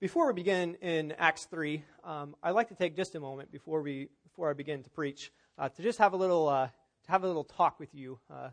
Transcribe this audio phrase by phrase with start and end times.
[0.00, 3.82] Before we begin in Acts 3, um, I'd like to take just a moment before,
[3.82, 7.24] we, before I begin to preach uh, to just have a little, uh, to have
[7.24, 8.50] a little talk with you uh,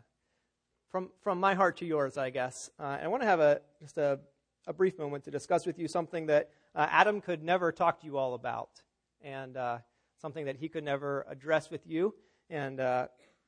[0.90, 2.68] from, from my heart to yours, I guess.
[2.80, 4.18] Uh, I want to have a, just a,
[4.66, 8.06] a brief moment to discuss with you something that uh, Adam could never talk to
[8.06, 8.82] you all about,
[9.22, 9.78] and uh,
[10.20, 12.12] something that he could never address with you.
[12.50, 12.80] And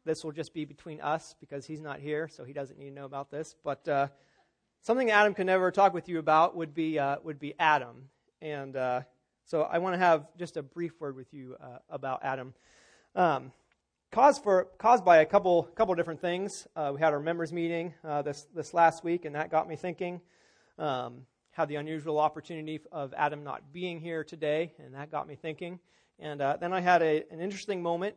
[0.05, 2.95] this will just be between us because he's not here, so he doesn't need to
[2.95, 3.57] know about this.
[3.65, 4.12] But
[4.83, 8.09] something Adam could never talk with you about would be uh, would be Adam,
[8.41, 9.03] and uh,
[9.45, 12.55] so I want to have just a brief word with you uh, about Adam.
[13.14, 13.53] Um,
[14.11, 16.67] caused for caused by a couple couple different things.
[16.77, 19.77] Uh, we had our members meeting uh, this this last week, and that got me
[19.77, 20.21] thinking.
[20.79, 25.35] Um, had the unusual opportunity of Adam not being here today, and that got me
[25.35, 25.81] thinking.
[26.21, 28.14] And uh, then I had a, an interesting moment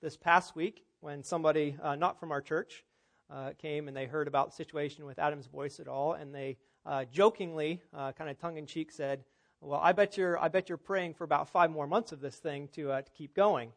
[0.00, 2.84] this past week when somebody not from our church
[3.30, 6.56] uh, came and they heard about the situation with Adam's voice at all, and they
[6.86, 9.24] uh, jokingly, uh, kind of tongue in cheek, said,
[9.60, 12.36] "Well, I bet you're I bet you're praying for about five more months of this
[12.36, 13.72] thing to uh, to keep going,"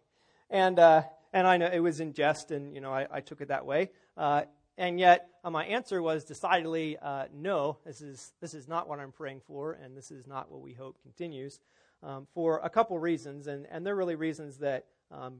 [0.50, 3.42] and uh, and I know it was in jest, and you know I, I took
[3.42, 3.90] it that way.
[4.18, 4.44] Uh,
[4.78, 6.98] and yet, my answer was decidedly
[7.34, 7.78] no.
[7.86, 10.74] This is this is not what I'm praying for, and this is not what we
[10.74, 11.60] hope continues.
[12.02, 15.40] Um, for a couple reasons, and, and they're really reasons that um,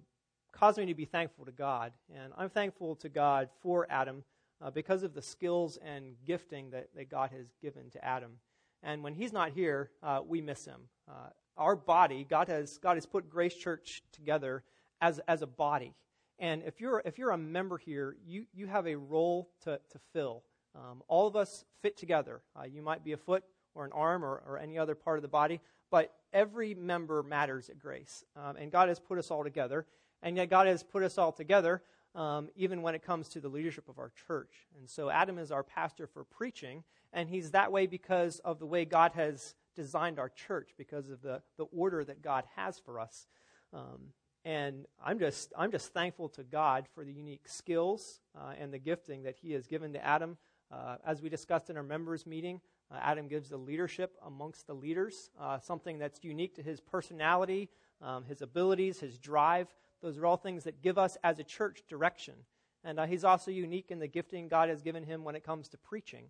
[0.54, 1.92] caused me to be thankful to God.
[2.16, 4.24] And I'm thankful to God for Adam
[4.62, 8.32] uh, because of the skills and gifting that, that God has given to Adam.
[8.82, 10.82] And when he's not here, uh, we miss him.
[11.10, 14.64] Uh, our body, God has, God has put Grace Church together
[15.02, 15.94] as, as a body.
[16.40, 20.00] And if you're, if you're a member here, you, you have a role to, to
[20.14, 20.44] fill.
[20.76, 22.42] Um, all of us fit together.
[22.58, 23.44] Uh, you might be a foot
[23.76, 27.70] or an arm or, or any other part of the body, but every member matters
[27.70, 28.24] at Grace.
[28.36, 29.86] Um, and God has put us all together.
[30.24, 31.84] And yet, God has put us all together,
[32.16, 34.68] um, even when it comes to the leadership of our church.
[34.80, 38.66] And so, Adam is our pastor for preaching, and he's that way because of the
[38.66, 43.00] way God has designed our church, because of the, the order that God has for
[43.00, 43.28] us.
[43.74, 44.14] Um,
[44.46, 48.80] and I'm just, I'm just thankful to God for the unique skills uh, and the
[48.80, 50.38] gifting that He has given to Adam.
[50.72, 52.60] Uh, as we discussed in our members' meeting,
[52.92, 57.70] uh, Adam gives the leadership amongst the leaders, uh, something that's unique to his personality,
[58.02, 59.74] um, his abilities, his drive.
[60.04, 62.36] Those are all things that give us as a church direction.
[62.84, 65.70] And uh, he's also unique in the gifting God has given him when it comes
[65.70, 66.26] to preaching.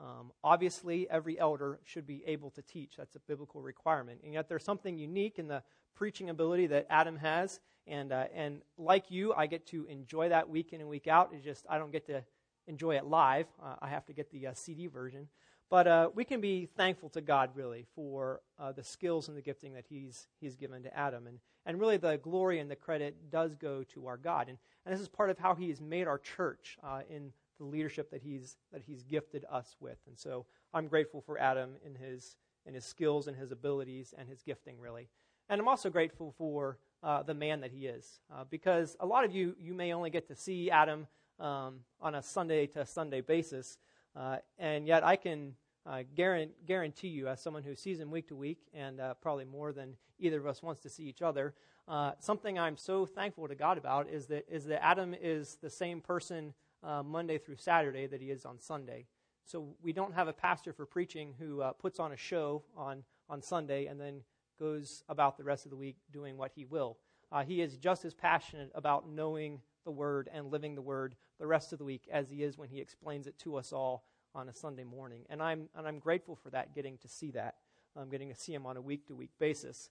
[0.00, 2.94] Um, obviously, every elder should be able to teach.
[2.96, 4.20] That's a biblical requirement.
[4.24, 5.62] And yet, there's something unique in the
[5.94, 7.60] preaching ability that Adam has.
[7.86, 11.30] And, uh, and like you, I get to enjoy that week in and week out.
[11.34, 12.24] It's just I don't get to
[12.66, 13.46] enjoy it live.
[13.62, 15.28] Uh, I have to get the uh, CD version.
[15.70, 19.42] But uh, we can be thankful to God, really, for uh, the skills and the
[19.42, 21.26] gifting that he's, he's given to Adam.
[21.26, 24.48] And, and really, the glory and the credit does go to our God.
[24.48, 24.56] And,
[24.86, 28.10] and this is part of how he has made our church uh, in the leadership
[28.12, 29.98] that he's, that he's gifted us with.
[30.06, 34.26] And so I'm grateful for Adam in his, in his skills and his abilities and
[34.26, 35.08] his gifting, really.
[35.50, 38.20] And I'm also grateful for uh, the man that he is.
[38.32, 41.06] Uh, because a lot of you, you may only get to see Adam
[41.38, 43.78] um, on a Sunday to Sunday basis.
[44.16, 45.54] Uh, and yet, I can
[45.86, 49.72] uh, guarantee you, as someone who sees him week to week, and uh, probably more
[49.72, 51.54] than either of us wants to see each other,
[51.86, 55.70] uh, something I'm so thankful to God about is that is that Adam is the
[55.70, 56.52] same person
[56.82, 59.06] uh, Monday through Saturday that he is on Sunday.
[59.46, 63.04] So we don't have a pastor for preaching who uh, puts on a show on
[63.30, 64.20] on Sunday and then
[64.60, 66.98] goes about the rest of the week doing what he will.
[67.46, 71.72] he is just as passionate about knowing the Word and living the Word the rest
[71.72, 74.04] of the week as he is when he explains it to us all
[74.34, 75.22] on a Sunday morning.
[75.30, 77.56] And I'm, and I'm grateful for that, getting to see that.
[77.96, 79.90] I'm getting to see him on a week to week basis.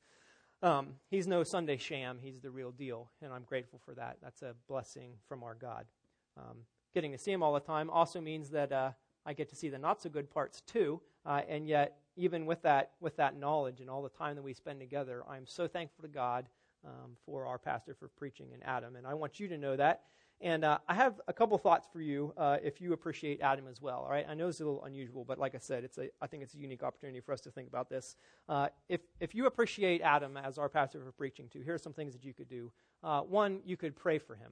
[0.64, 4.18] Um, he's no Sunday sham, he's the real deal, and I'm grateful for that.
[4.24, 5.86] That's a blessing from our God.
[6.36, 6.58] Um,
[6.94, 8.92] getting to see him all the time also means that uh,
[9.26, 12.64] I get to see the not so good parts too, uh, and yet, even with
[12.64, 16.02] that, with that knowledge and all the time that we spend together, I'm so thankful
[16.02, 16.48] to God
[16.86, 18.96] um, for our pastor for preaching and Adam.
[18.96, 20.02] And I want you to know that.
[20.40, 23.82] And uh, I have a couple thoughts for you uh, if you appreciate Adam as
[23.82, 24.04] well.
[24.06, 26.28] All right, I know it's a little unusual, but like I said, it's a, I
[26.28, 28.16] think it's a unique opportunity for us to think about this.
[28.48, 31.94] Uh, if if you appreciate Adam as our pastor for preaching to, here are some
[31.94, 32.72] things that you could do.
[33.04, 34.52] Uh, one, you could pray for him.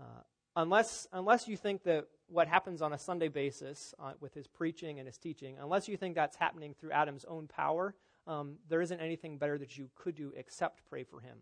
[0.00, 0.22] Uh,
[0.56, 4.98] unless unless you think that what happens on a Sunday basis uh, with his preaching
[4.98, 7.94] and his teaching, unless you think that's happening through Adam's own power,
[8.26, 11.38] um, there isn't anything better that you could do except pray for him.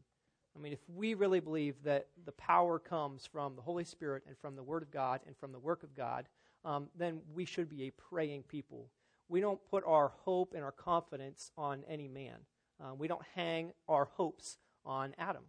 [0.56, 4.38] I mean, if we really believe that the power comes from the Holy Spirit and
[4.38, 6.28] from the Word of God and from the work of God,
[6.64, 8.88] um, then we should be a praying people.
[9.28, 12.36] We don't put our hope and our confidence on any man.
[12.82, 15.42] Uh, we don't hang our hopes on Adam.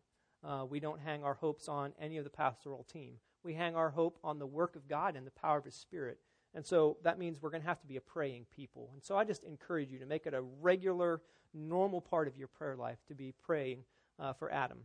[0.44, 3.16] Uh, we don't hang our hopes on any of the pastoral team.
[3.44, 6.20] We hang our hope on the work of God and the power of His Spirit.
[6.54, 8.90] And so that means we're going to have to be a praying people.
[8.94, 11.22] And so I just encourage you to make it a regular,
[11.54, 13.84] normal part of your prayer life to be praying
[14.20, 14.80] uh, for Adam.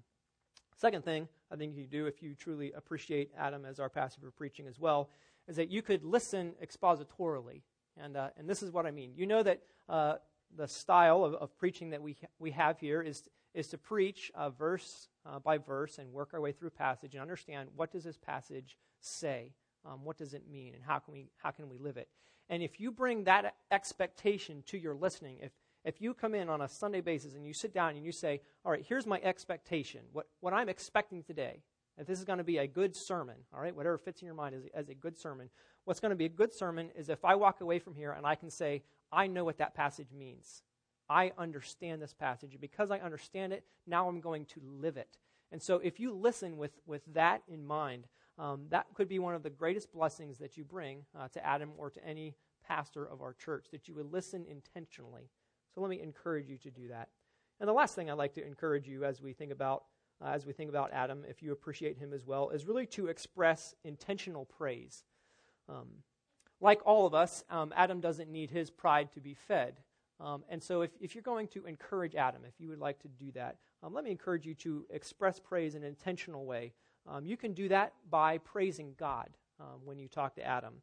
[0.81, 4.31] Second thing I think you do if you truly appreciate Adam as our pastor for
[4.31, 5.11] preaching as well
[5.47, 7.61] is that you could listen expositorily.
[8.03, 9.13] And, uh, and this is what I mean.
[9.15, 9.61] You know that
[9.91, 10.15] uh,
[10.57, 14.33] the style of, of, preaching that we, ha- we have here is, is to preach
[14.35, 18.05] uh, verse uh, by verse and work our way through passage and understand what does
[18.05, 19.53] this passage say?
[19.85, 20.75] Um, what does it mean?
[20.75, 22.09] And how can, we, how can we live it?
[22.49, 25.53] And if you bring that expectation to your listening, if,
[25.85, 28.41] if you come in on a Sunday basis and you sit down and you say,
[28.65, 31.63] All right, here's my expectation, what, what I'm expecting today,
[31.99, 34.35] if this is going to be a good sermon, all right, whatever fits in your
[34.35, 35.51] mind as, as a good sermon,
[35.85, 38.27] what's going to be a good sermon is if I walk away from here and
[38.27, 38.83] I can say,
[39.13, 40.63] I know what that passage means.
[41.11, 42.57] I understand this passage.
[42.61, 45.19] Because I understand it, now I'm going to live it.
[45.53, 48.07] And so if you listen with, with that in mind,
[48.39, 51.73] um, that could be one of the greatest blessings that you bring uh, to Adam
[51.77, 52.37] or to any
[52.67, 55.29] pastor of our church, that you would listen intentionally.
[55.81, 57.09] So let me encourage you to do that.
[57.59, 59.85] And the last thing I'd like to encourage you as we think about
[60.23, 63.07] uh, as we think about Adam, if you appreciate him as well, is really to
[63.07, 65.05] express intentional praise.
[65.67, 65.89] Um,
[66.61, 69.81] like all of us, um, Adam doesn't need his pride to be fed.
[70.21, 73.09] Um, and so, if, if you're going to encourage Adam, if you would like to
[73.09, 76.75] do that, um, let me encourage you to express praise in an intentional way.
[77.09, 80.75] Um, you can do that by praising God um, when you talk to Adam.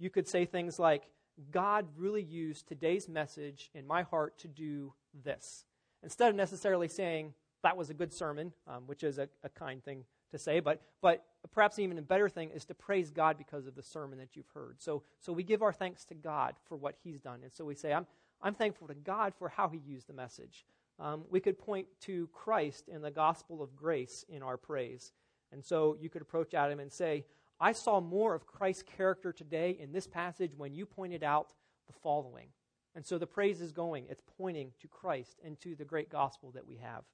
[0.00, 1.04] You could say things like,
[1.50, 4.92] God really used today's message in my heart to do
[5.24, 5.64] this.
[6.02, 9.82] Instead of necessarily saying, that was a good sermon, um, which is a, a kind
[9.84, 13.66] thing to say, but, but perhaps even a better thing is to praise God because
[13.66, 14.80] of the sermon that you've heard.
[14.80, 17.40] So, so we give our thanks to God for what He's done.
[17.42, 18.06] And so we say, I'm,
[18.40, 20.64] I'm thankful to God for how He used the message.
[20.98, 25.12] Um, we could point to Christ and the gospel of grace in our praise.
[25.52, 27.24] And so you could approach Adam and say,
[27.60, 31.52] I saw more of Christ's character today in this passage when you pointed out
[31.86, 32.48] the following.
[32.94, 36.50] And so the praise is going, it's pointing to Christ and to the great gospel
[36.52, 37.04] that we have.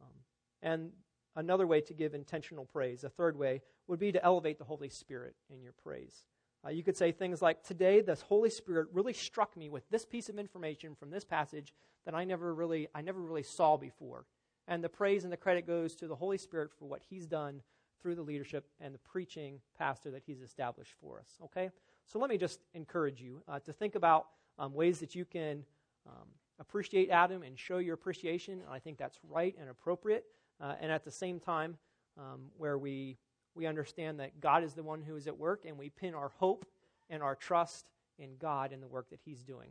[0.00, 0.14] Um,
[0.62, 0.90] and
[1.36, 4.90] another way to give intentional praise, a third way, would be to elevate the Holy
[4.90, 6.24] Spirit in your praise.
[6.64, 10.04] Uh, you could say things like, Today, the Holy Spirit really struck me with this
[10.04, 11.72] piece of information from this passage
[12.04, 14.26] that I never really, I never really saw before.
[14.66, 17.62] And the praise and the credit goes to the Holy Spirit for what He's done
[18.00, 21.28] through the leadership and the preaching pastor that He's established for us.
[21.44, 21.70] Okay?
[22.06, 24.26] So let me just encourage you uh, to think about
[24.58, 25.64] um, ways that you can
[26.06, 26.26] um,
[26.58, 28.62] appreciate Adam and show your appreciation.
[28.70, 30.24] I think that's right and appropriate.
[30.60, 31.76] Uh, and at the same time,
[32.18, 33.16] um, where we,
[33.54, 36.30] we understand that God is the one who is at work and we pin our
[36.38, 36.66] hope
[37.10, 39.70] and our trust in God and the work that He's doing.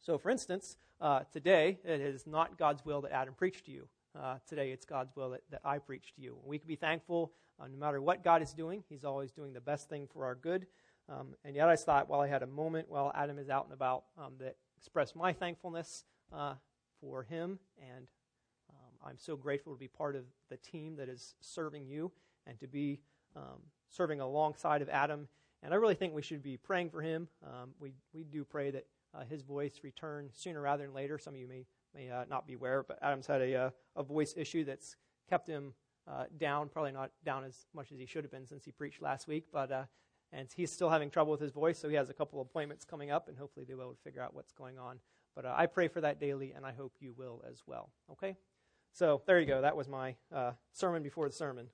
[0.00, 3.88] So, for instance, uh, today it is not God's will that Adam preached to you.
[4.20, 6.36] Uh, today it's God's will that, that I preach to you.
[6.44, 9.60] We can be thankful uh, no matter what God is doing, He's always doing the
[9.60, 10.66] best thing for our good.
[11.08, 13.72] Um, and yet I thought while I had a moment while Adam is out and
[13.72, 16.54] about um, that expressed my thankfulness uh,
[17.00, 17.58] for him.
[17.78, 18.08] And
[18.70, 22.10] um, I'm so grateful to be part of the team that is serving you
[22.46, 23.00] and to be
[23.36, 25.28] um, serving alongside of Adam.
[25.62, 27.28] And I really think we should be praying for him.
[27.44, 31.18] Um, we, we do pray that uh, his voice return sooner rather than later.
[31.18, 31.66] Some of you may,
[31.96, 34.96] may uh, not be aware, but Adam's had a, uh, a voice issue that's
[35.28, 35.72] kept him
[36.06, 39.02] uh, down, probably not down as much as he should have been since he preached
[39.02, 39.46] last week.
[39.52, 39.84] But uh,
[40.32, 42.84] and he's still having trouble with his voice, so he has a couple of appointments
[42.84, 44.98] coming up, and hopefully they'll figure out what's going on.
[45.34, 47.90] But I pray for that daily, and I hope you will as well.
[48.10, 48.36] Okay?
[48.92, 49.60] So there you go.
[49.60, 50.16] That was my
[50.72, 51.68] sermon before the sermon.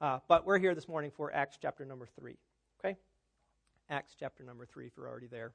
[0.00, 2.36] But we're here this morning for Acts chapter number 3.
[2.78, 2.96] Okay?
[3.90, 5.52] Acts chapter number 3, if you're already there.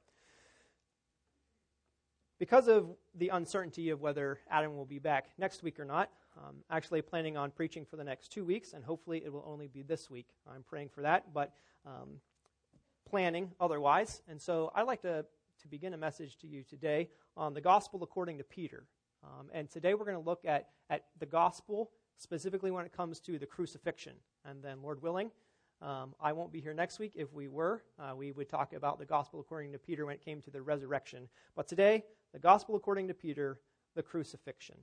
[2.38, 6.56] Because of the uncertainty of whether Adam will be back next week or not, I'm
[6.70, 9.82] actually planning on preaching for the next two weeks, and hopefully it will only be
[9.82, 10.26] this week.
[10.46, 11.32] I'm praying for that.
[11.32, 11.54] But
[11.86, 12.20] um,
[13.08, 14.22] planning otherwise.
[14.28, 15.24] And so I'd like to,
[15.62, 18.84] to begin a message to you today on the gospel according to Peter.
[19.24, 23.20] Um, and today we're going to look at, at the gospel specifically when it comes
[23.20, 24.14] to the crucifixion.
[24.44, 25.30] And then, Lord willing,
[25.82, 27.12] um, I won't be here next week.
[27.14, 30.24] If we were, uh, we would talk about the gospel according to Peter when it
[30.24, 31.28] came to the resurrection.
[31.54, 33.60] But today, the gospel according to Peter,
[33.94, 34.76] the crucifixion.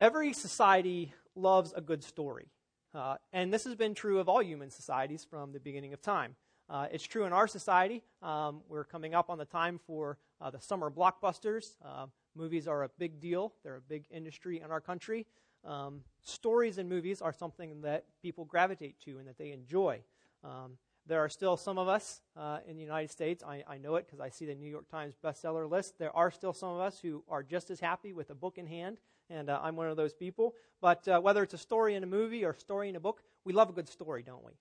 [0.00, 2.48] Every society loves a good story.
[2.94, 6.36] Uh, and this has been true of all human societies from the beginning of time.
[6.68, 8.02] Uh, it's true in our society.
[8.22, 11.76] Um, we're coming up on the time for uh, the summer blockbusters.
[11.84, 15.26] Uh, movies are a big deal, they're a big industry in our country.
[15.66, 20.00] Um, stories and movies are something that people gravitate to and that they enjoy.
[20.42, 23.96] Um, there are still some of us uh, in the United States, I, I know
[23.96, 25.98] it because I see the New York Times bestseller list.
[25.98, 28.66] There are still some of us who are just as happy with a book in
[28.66, 28.98] hand
[29.30, 30.54] and uh, I'm one of those people.
[30.80, 33.22] But uh, whether it's a story in a movie or a story in a book,
[33.44, 34.52] we love a good story, don't we?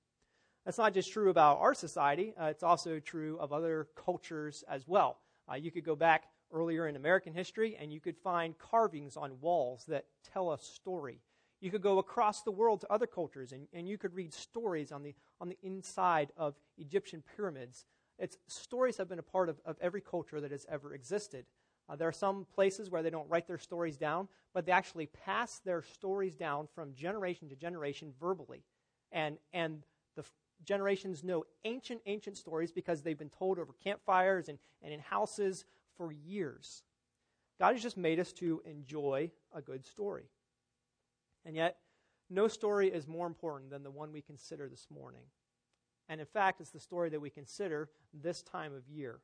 [0.66, 4.88] That's not just true about our society, uh, it's also true of other cultures as
[4.88, 5.18] well.
[5.50, 9.42] Uh, you could go back earlier in American history and you could find carvings on
[9.42, 11.20] walls that tell a story.
[11.60, 14.92] You could go across the world to other cultures and, and you could read stories
[14.92, 17.86] on the, on the inside of Egyptian pyramids.
[18.20, 21.46] It's, stories have been a part of, of every culture that has ever existed.
[21.90, 25.08] Uh, there are some places where they don't write their stories down, but they actually
[25.08, 28.64] pass their stories down from generation to generation verbally.
[29.12, 29.84] And, and
[30.16, 30.32] the f-
[30.64, 35.66] generations know ancient, ancient stories because they've been told over campfires and, and in houses
[35.98, 36.84] for years.
[37.60, 40.30] God has just made us to enjoy a good story.
[41.46, 41.78] And yet,
[42.30, 45.24] no story is more important than the one we consider this morning.
[46.10, 49.20] And in fact, it's the story that we consider this time of year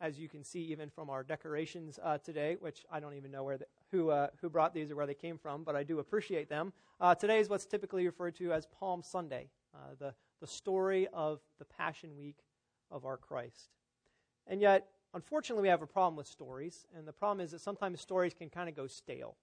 [0.00, 3.42] as you can see even from our decorations uh, today, which I don't even know
[3.42, 5.98] where the, who, uh, who brought these or where they came from, but I do
[5.98, 6.72] appreciate them.
[7.00, 11.40] Uh, today is what's typically referred to as Palm Sunday, uh, the, the story of
[11.58, 12.36] the Passion Week
[12.90, 13.70] of our Christ.
[14.46, 18.00] And yet, unfortunately, we have a problem with stories, and the problem is that sometimes
[18.00, 19.36] stories can kind of go stale.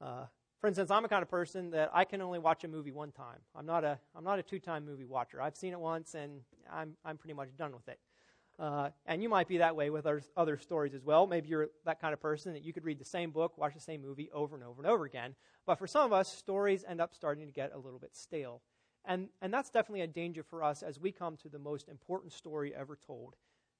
[0.00, 0.24] Uh,
[0.60, 3.10] for instance, I'm a kind of person that I can only watch a movie one
[3.10, 3.38] time.
[3.54, 5.42] I'm not a, I'm not a two time movie watcher.
[5.42, 6.40] I've seen it once, and
[6.72, 7.98] I'm, I'm pretty much done with it.
[8.58, 11.26] Uh, and you might be that way with other, other stories as well.
[11.26, 13.80] Maybe you're that kind of person that you could read the same book, watch the
[13.80, 15.34] same movie over and over and over again.
[15.66, 18.62] But for some of us, stories end up starting to get a little bit stale.
[19.04, 22.32] And, and that's definitely a danger for us as we come to the most important
[22.32, 23.34] story ever told,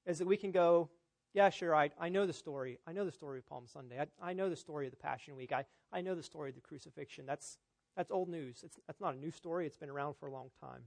[0.05, 0.89] is that we can go,
[1.33, 2.79] yeah, sure, I, I know the story.
[2.85, 3.99] I know the story of Palm Sunday.
[3.99, 5.51] I, I know the story of the Passion Week.
[5.51, 7.25] I, I know the story of the crucifixion.
[7.25, 7.57] That's,
[7.95, 8.61] that's old news.
[8.63, 9.65] It's, that's not a new story.
[9.65, 10.81] It's been around for a long time.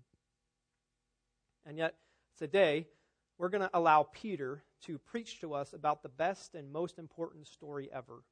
[1.64, 1.94] And yet,
[2.38, 2.86] today,
[3.38, 7.46] we're going to allow Peter to preach to us about the best and most important
[7.46, 8.22] story ever.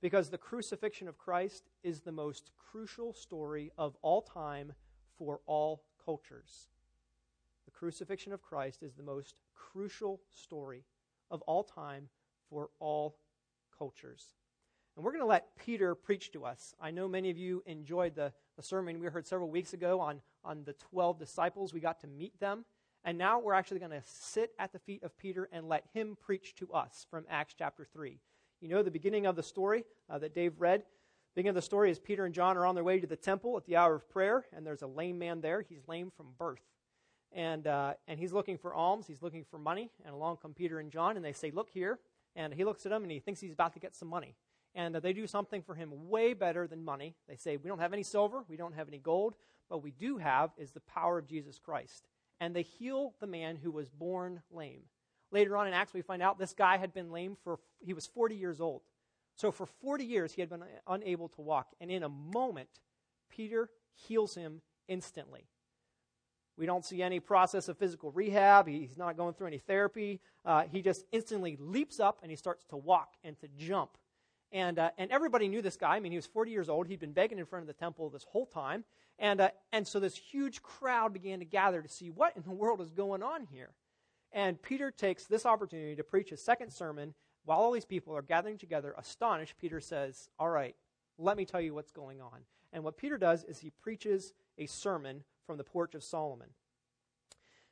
[0.00, 4.72] Because the crucifixion of Christ is the most crucial story of all time
[5.16, 6.68] for all cultures.
[7.64, 9.40] The crucifixion of Christ is the most
[9.72, 10.84] crucial story
[11.30, 12.08] of all time
[12.50, 13.16] for all
[13.76, 14.34] cultures.
[14.96, 16.74] And we're going to let Peter preach to us.
[16.80, 20.20] I know many of you enjoyed the, the sermon we heard several weeks ago on,
[20.44, 21.72] on the 12 disciples.
[21.72, 22.64] We got to meet them.
[23.04, 26.16] And now we're actually going to sit at the feet of Peter and let him
[26.20, 28.18] preach to us from Acts chapter 3.
[28.60, 30.82] You know the beginning of the story uh, that Dave read.
[31.36, 33.56] Beginning of the story is Peter and John are on their way to the temple
[33.56, 35.62] at the hour of prayer, and there's a lame man there.
[35.62, 36.64] He's lame from birth.
[37.32, 39.90] And, uh, and he's looking for alms, he's looking for money.
[40.04, 41.98] And along come Peter and John, and they say, Look here.
[42.36, 44.34] And he looks at them and he thinks he's about to get some money.
[44.74, 47.16] And uh, they do something for him way better than money.
[47.28, 49.34] They say, We don't have any silver, we don't have any gold,
[49.68, 52.08] but we do have is the power of Jesus Christ
[52.40, 54.82] and they heal the man who was born lame.
[55.30, 58.06] Later on in Acts, we find out this guy had been lame for, he was
[58.06, 58.82] 40 years old.
[59.34, 61.68] So for 40 years, he had been unable to walk.
[61.80, 62.68] And in a moment,
[63.30, 65.46] Peter heals him instantly.
[66.58, 68.66] We don't see any process of physical rehab.
[68.66, 70.20] He's not going through any therapy.
[70.44, 73.90] Uh, he just instantly leaps up and he starts to walk and to jump.
[74.50, 75.94] And, uh, and everybody knew this guy.
[75.94, 76.88] I mean, he was 40 years old.
[76.88, 78.84] He'd been begging in front of the temple this whole time.
[79.20, 82.50] And, uh, and so this huge crowd began to gather to see what in the
[82.50, 83.70] world is going on here.
[84.32, 88.22] And Peter takes this opportunity to preach his second sermon while all these people are
[88.22, 89.54] gathering together, astonished.
[89.60, 90.74] Peter says, All right,
[91.18, 92.40] let me tell you what's going on.
[92.72, 96.48] And what Peter does is he preaches a sermon from the porch of Solomon.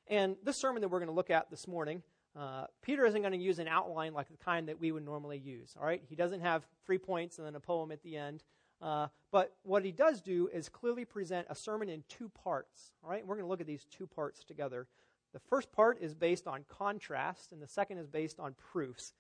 [0.09, 2.03] And this sermon that we're going to look at this morning,
[2.35, 5.37] uh, Peter isn't going to use an outline like the kind that we would normally
[5.37, 5.75] use.
[5.79, 8.45] All right, he doesn't have three points and then a poem at the end.
[8.81, 12.93] Uh, but what he does do is clearly present a sermon in two parts.
[13.05, 14.87] All right, we're going to look at these two parts together.
[15.35, 19.13] The first part is based on contrast, and the second is based on proofs.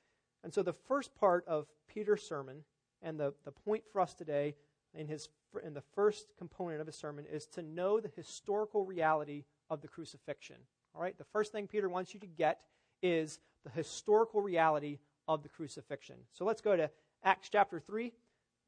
[0.42, 2.64] And so the first part of Peter's sermon,
[3.02, 4.54] and the, the point for us today
[4.96, 5.28] in, his,
[5.64, 9.88] in the first component of his sermon, is to know the historical reality of the
[9.88, 10.56] crucifixion.
[10.94, 12.60] All right, the first thing Peter wants you to get
[13.02, 14.98] is the historical reality
[15.28, 16.16] of the crucifixion.
[16.32, 16.90] So let's go to
[17.24, 18.12] Acts chapter 3,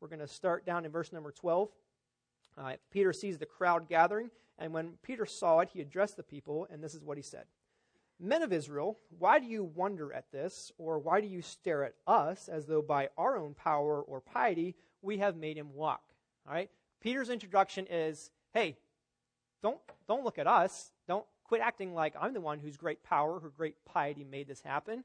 [0.01, 1.71] we're going to start down in verse number 12.
[2.57, 6.67] Uh, Peter sees the crowd gathering, and when Peter saw it, he addressed the people,
[6.71, 7.45] and this is what he said
[8.21, 11.95] Men of Israel, why do you wonder at this, or why do you stare at
[12.07, 16.03] us as though by our own power or piety we have made him walk?
[16.49, 16.71] All right?
[17.01, 18.77] Peter's introduction is hey,
[19.63, 20.91] don't, don't look at us.
[21.07, 24.63] Don't quit acting like I'm the one whose great power, whose great piety made this
[24.63, 25.05] happen.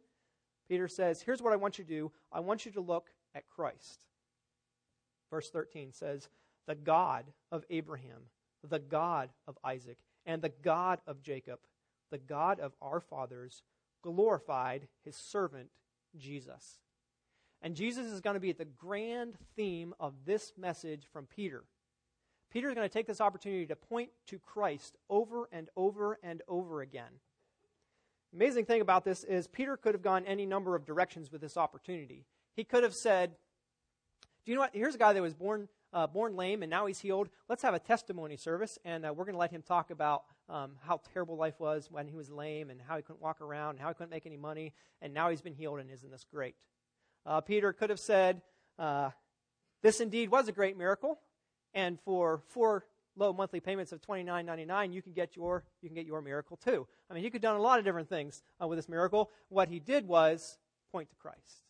[0.70, 3.50] Peter says, here's what I want you to do I want you to look at
[3.50, 4.06] Christ.
[5.30, 6.30] Verse 13 says,
[6.68, 8.30] The God of Abraham,
[8.68, 11.60] the God of Isaac, and the God of Jacob,
[12.12, 13.64] the God of our fathers,
[14.04, 15.70] glorified his servant
[16.18, 16.80] Jesus.
[17.64, 21.64] And Jesus is going to be at the grand theme of this message from Peter.
[22.52, 26.42] Peter is going to take this opportunity to point to Christ over and over and
[26.50, 27.20] over again.
[28.36, 31.56] Amazing thing about this is Peter could have gone any number of directions with this
[31.56, 32.26] opportunity.
[32.54, 33.32] He could have said,
[34.46, 34.72] Do you know what?
[34.74, 37.30] Here's a guy that was born, uh, born lame and now he's healed.
[37.48, 40.74] Let's have a testimony service and uh, we're going to let him talk about um,
[40.82, 43.80] how terrible life was when he was lame and how he couldn't walk around and
[43.80, 46.56] how he couldn't make any money and now he's been healed and isn't this great?
[47.26, 48.42] Uh, Peter could have said,
[48.78, 49.12] uh,
[49.82, 51.20] This indeed was a great miracle
[51.74, 55.64] and for four low monthly payments of twenty nine ninety nine, you can get your
[55.82, 56.88] you can get your miracle too.
[57.10, 59.30] I mean, he could have done a lot of different things uh, with this miracle.
[59.50, 60.58] What he did was
[60.92, 61.64] point to Christ.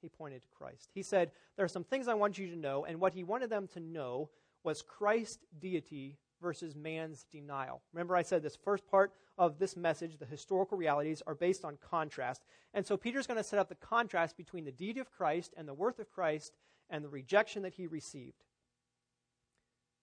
[0.00, 0.90] He pointed to Christ.
[0.94, 3.50] He said, "There are some things I want you to know," and what he wanted
[3.50, 4.30] them to know
[4.62, 7.82] was Christ's deity versus man's denial.
[7.92, 11.78] Remember, I said this first part of this message, the historical realities, are based on
[11.80, 12.42] contrast.
[12.74, 15.66] And so Peter's going to set up the contrast between the deity of Christ and
[15.66, 16.52] the worth of Christ
[16.88, 18.44] and the rejection that he received.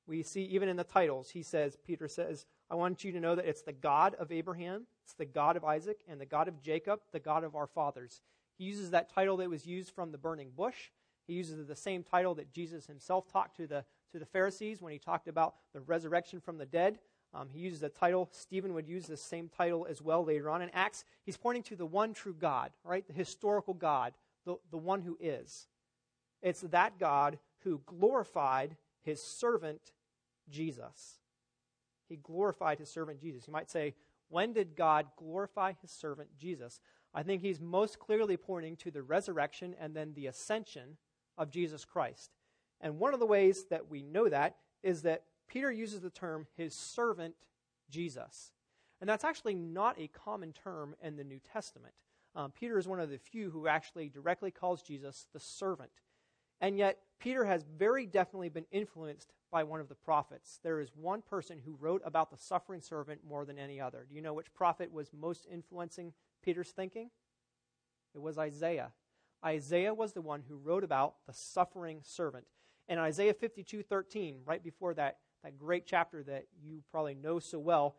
[0.08, 3.36] We see even in the titles, he says, Peter says, I want you to know
[3.36, 6.62] that it's the God of Abraham, it's the God of Isaac, and the God of
[6.62, 8.22] Jacob, the God of our fathers.
[8.58, 10.92] He uses that title that was used from the burning bush.
[11.28, 13.84] He uses the same title that Jesus himself talked to the,
[14.18, 17.00] to the Pharisees when he talked about the resurrection from the dead.
[17.34, 18.30] Um, he uses a title.
[18.32, 21.06] Stephen would use the same title as well later on in Acts.
[21.24, 23.06] He's pointing to the one true God, right?
[23.06, 24.14] The historical God,
[24.46, 25.68] the, the one who is.
[26.42, 29.82] It's that God who glorified his servant
[30.50, 31.20] Jesus.
[32.08, 33.48] He glorified his servant Jesus.
[33.48, 33.94] You might say,
[34.30, 36.80] when did God glorify his servant Jesus?
[37.14, 40.98] I think he's most clearly pointing to the resurrection and then the ascension
[41.38, 42.37] of Jesus Christ.
[42.82, 46.48] And one of the ways that we know that is that Peter uses the term
[46.56, 47.36] his servant
[47.90, 48.52] Jesus.
[49.00, 51.94] And that's actually not a common term in the New Testament.
[52.36, 55.92] Um, Peter is one of the few who actually directly calls Jesus the servant.
[56.60, 60.60] And yet, Peter has very definitely been influenced by one of the prophets.
[60.64, 64.06] There is one person who wrote about the suffering servant more than any other.
[64.08, 67.10] Do you know which prophet was most influencing Peter's thinking?
[68.14, 68.92] It was Isaiah.
[69.46, 72.46] Isaiah was the one who wrote about the suffering servant.
[72.90, 77.60] And Isaiah 52 13, right before that, that great chapter that you probably know so
[77.60, 77.96] well,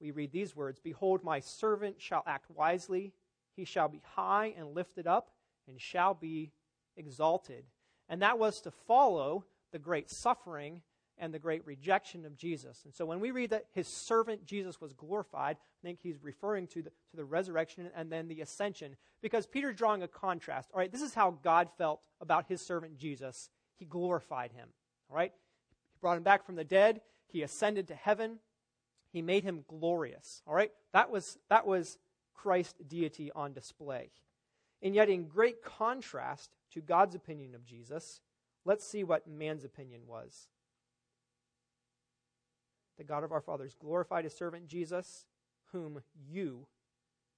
[0.00, 3.12] we read these words Behold, my servant shall act wisely,
[3.54, 5.30] he shall be high and lifted up,
[5.68, 6.52] and shall be
[6.96, 7.64] exalted.
[8.08, 10.82] And that was to follow the great suffering
[11.18, 12.82] and the great rejection of Jesus.
[12.84, 16.66] And so when we read that his servant Jesus was glorified, I think he's referring
[16.68, 18.96] to the, to the resurrection and then the ascension.
[19.22, 20.70] Because Peter's drawing a contrast.
[20.72, 23.48] All right, this is how God felt about his servant Jesus.
[23.78, 24.68] He glorified him.
[25.10, 25.32] All right?
[25.92, 27.00] He brought him back from the dead.
[27.28, 28.38] He ascended to heaven.
[29.12, 30.42] He made him glorious.
[30.46, 30.72] All right?
[30.92, 31.98] That was, that was
[32.34, 34.10] Christ's deity on display.
[34.82, 38.20] And yet, in great contrast to God's opinion of Jesus,
[38.66, 40.48] Let's see what man's opinion was.
[42.98, 45.24] The God of our fathers glorified his servant Jesus,
[45.70, 46.66] whom you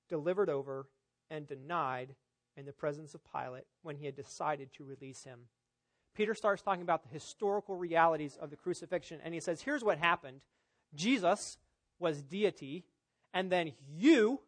[0.09, 0.87] delivered over
[1.31, 2.15] and denied
[2.57, 5.41] in the presence of Pilate when he had decided to release him.
[6.19, 9.99] Peter starts talking about the historical realities of the crucifixion, and he says, Here's what
[9.99, 10.41] happened
[10.93, 11.59] Jesus
[12.01, 12.85] was deity,
[13.33, 14.41] and then you,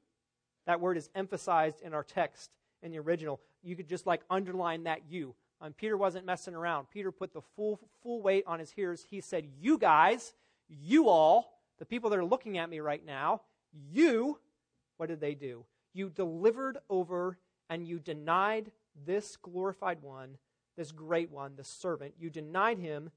[0.66, 2.50] that word is emphasized in our text
[2.82, 3.40] in the original.
[3.62, 5.36] You could just like underline that you.
[5.60, 6.88] Um, Peter wasn't messing around.
[6.90, 9.06] Peter put the full, full weight on his hearers.
[9.08, 10.34] He said, You guys,
[10.68, 13.42] you all, the people that are looking at me right now,
[13.92, 14.40] you,
[14.96, 15.64] what did they do?
[15.94, 18.72] You delivered over and you denied
[19.06, 20.36] this glorified one,
[20.80, 22.14] this great one, the servant.
[22.18, 23.10] You denied him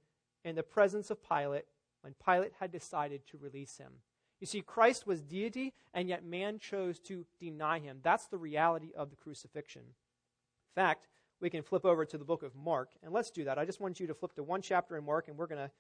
[0.44, 1.64] in the presence of Pilate
[2.02, 3.94] when Pilate had decided to release him.
[4.42, 8.00] You see, Christ was deity, and yet man chose to deny him.
[8.04, 9.84] That's the reality of the crucifixion.
[9.84, 11.08] In fact,
[11.40, 12.90] we can flip over to the book of Mark.
[13.02, 13.58] And let's do that.
[13.58, 15.72] I just want you to flip to one chapter in Mark, and we're going to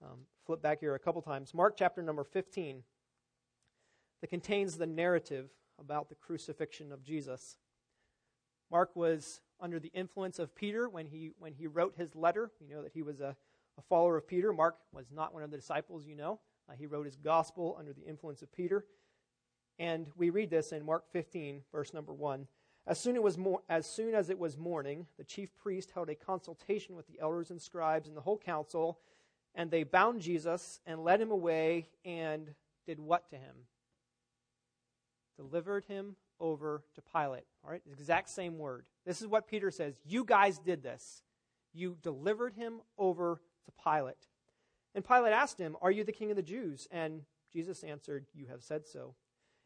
[0.00, 1.52] um, flip back here a couple times.
[1.52, 2.84] Mark chapter number 15
[4.20, 5.50] that contains the narrative
[5.80, 7.56] about the crucifixion of Jesus.
[8.70, 12.50] Mark was under the influence of Peter when he, when he wrote his letter.
[12.60, 13.36] We know that he was a,
[13.78, 14.52] a follower of Peter.
[14.52, 16.40] Mark was not one of the disciples, you know.
[16.68, 18.84] Uh, he wrote his gospel under the influence of Peter.
[19.78, 22.46] And we read this in Mark 15, verse number 1.
[22.86, 26.16] As soon, it was as soon as it was morning, the chief priest held a
[26.16, 28.98] consultation with the elders and scribes and the whole council,
[29.54, 32.52] and they bound Jesus and led him away and
[32.84, 33.54] did what to him?
[35.36, 37.44] Delivered him over to Pilate.
[37.64, 38.84] All right, exact same word.
[39.06, 39.98] This is what Peter says.
[40.04, 41.22] You guys did this.
[41.72, 44.26] You delivered him over to Pilate.
[44.94, 46.86] And Pilate asked him, Are you the king of the Jews?
[46.90, 49.14] And Jesus answered, You have said so.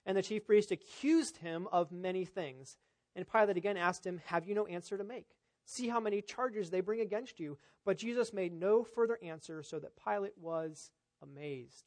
[0.04, 2.76] And the chief priest accused him of many things.
[3.16, 5.26] And Pilate again asked him, Have you no answer to make?
[5.64, 7.58] See how many charges they bring against you.
[7.84, 10.90] But Jesus made no further answer, so that Pilate was
[11.22, 11.84] amazed.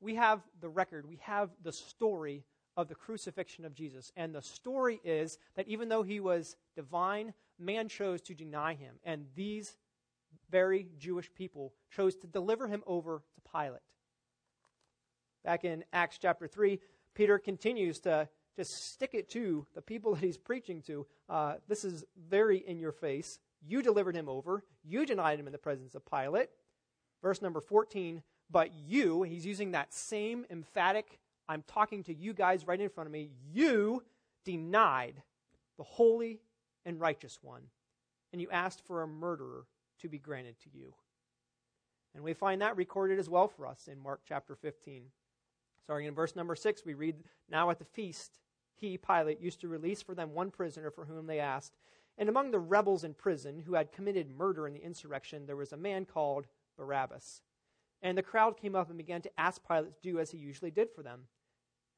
[0.00, 2.44] We have the record, we have the story
[2.80, 4.12] of the crucifixion of Jesus.
[4.16, 8.96] And the story is that even though he was divine, man chose to deny him.
[9.04, 9.76] And these
[10.50, 13.82] very Jewish people chose to deliver him over to Pilate.
[15.44, 16.80] Back in Acts chapter 3,
[17.14, 21.06] Peter continues to just stick it to the people that he's preaching to.
[21.28, 23.38] Uh, this is very in your face.
[23.66, 24.64] You delivered him over.
[24.84, 26.48] You denied him in the presence of Pilate.
[27.22, 31.18] Verse number 14, but you, he's using that same emphatic,
[31.50, 34.04] I'm talking to you guys right in front of me, you
[34.44, 35.20] denied
[35.78, 36.38] the holy
[36.86, 37.62] and righteous one,
[38.32, 39.66] and you asked for a murderer
[39.98, 40.94] to be granted to you.
[42.14, 45.06] And we find that recorded as well for us in Mark chapter 15.
[45.82, 47.16] Starting in verse number 6, we read,
[47.50, 48.38] Now at the feast,
[48.76, 51.74] he, Pilate, used to release for them one prisoner for whom they asked.
[52.16, 55.72] And among the rebels in prison who had committed murder in the insurrection, there was
[55.72, 56.46] a man called
[56.78, 57.42] Barabbas.
[58.02, 60.70] And the crowd came up and began to ask Pilate to do as he usually
[60.70, 61.22] did for them.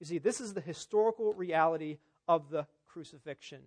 [0.00, 3.60] You see, this is the historical reality of the crucifixion.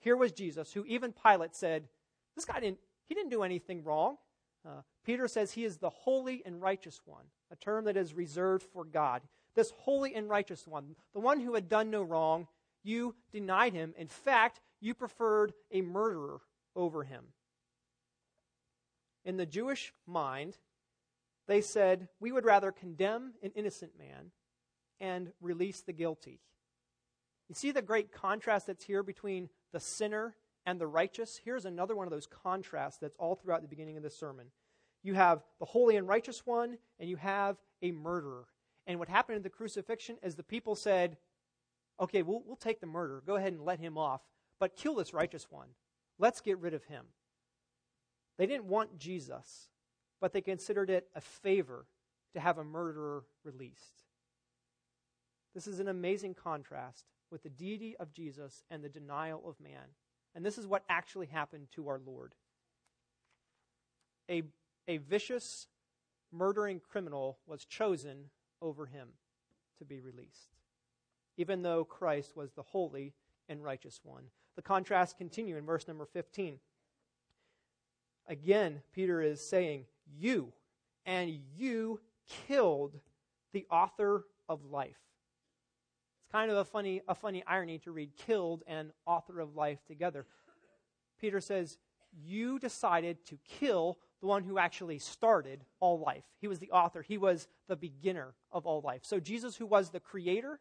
[0.00, 1.88] Here was Jesus, who even Pilate said,
[2.34, 4.16] This guy didn't, he didn't do anything wrong.
[4.66, 8.66] Uh, Peter says he is the holy and righteous one, a term that is reserved
[8.72, 9.22] for God.
[9.54, 12.48] This holy and righteous one, the one who had done no wrong,
[12.82, 13.94] you denied him.
[13.96, 16.40] In fact, you preferred a murderer
[16.74, 17.24] over him.
[19.24, 20.56] In the Jewish mind,
[21.46, 24.30] they said, We would rather condemn an innocent man
[25.00, 26.40] and release the guilty.
[27.48, 31.40] You see the great contrast that's here between the sinner and the righteous?
[31.44, 34.46] Here's another one of those contrasts that's all throughout the beginning of the sermon.
[35.02, 38.46] You have the holy and righteous one, and you have a murderer.
[38.86, 41.16] And what happened in the crucifixion is the people said,
[42.00, 43.22] okay, we'll, we'll take the murderer.
[43.24, 44.22] Go ahead and let him off,
[44.58, 45.68] but kill this righteous one.
[46.18, 47.04] Let's get rid of him.
[48.38, 49.68] They didn't want Jesus,
[50.20, 51.86] but they considered it a favor
[52.34, 54.05] to have a murderer released.
[55.56, 59.94] This is an amazing contrast with the deity of Jesus and the denial of man.
[60.34, 62.34] And this is what actually happened to our Lord.
[64.30, 64.42] A,
[64.86, 65.66] a vicious,
[66.30, 68.28] murdering criminal was chosen
[68.60, 69.08] over him
[69.78, 70.58] to be released,
[71.38, 73.14] even though Christ was the holy
[73.48, 74.24] and righteous one.
[74.56, 76.58] The contrast continue in verse number 15.
[78.28, 79.86] Again, Peter is saying,
[80.18, 80.52] You,
[81.06, 82.00] and you
[82.46, 83.00] killed
[83.54, 85.05] the author of life.
[86.36, 90.26] Kind of a funny, a funny irony to read killed and author of life together.
[91.18, 91.78] Peter says,
[92.12, 96.24] You decided to kill the one who actually started all life.
[96.38, 99.00] He was the author, he was the beginner of all life.
[99.02, 100.60] So, Jesus, who was the creator,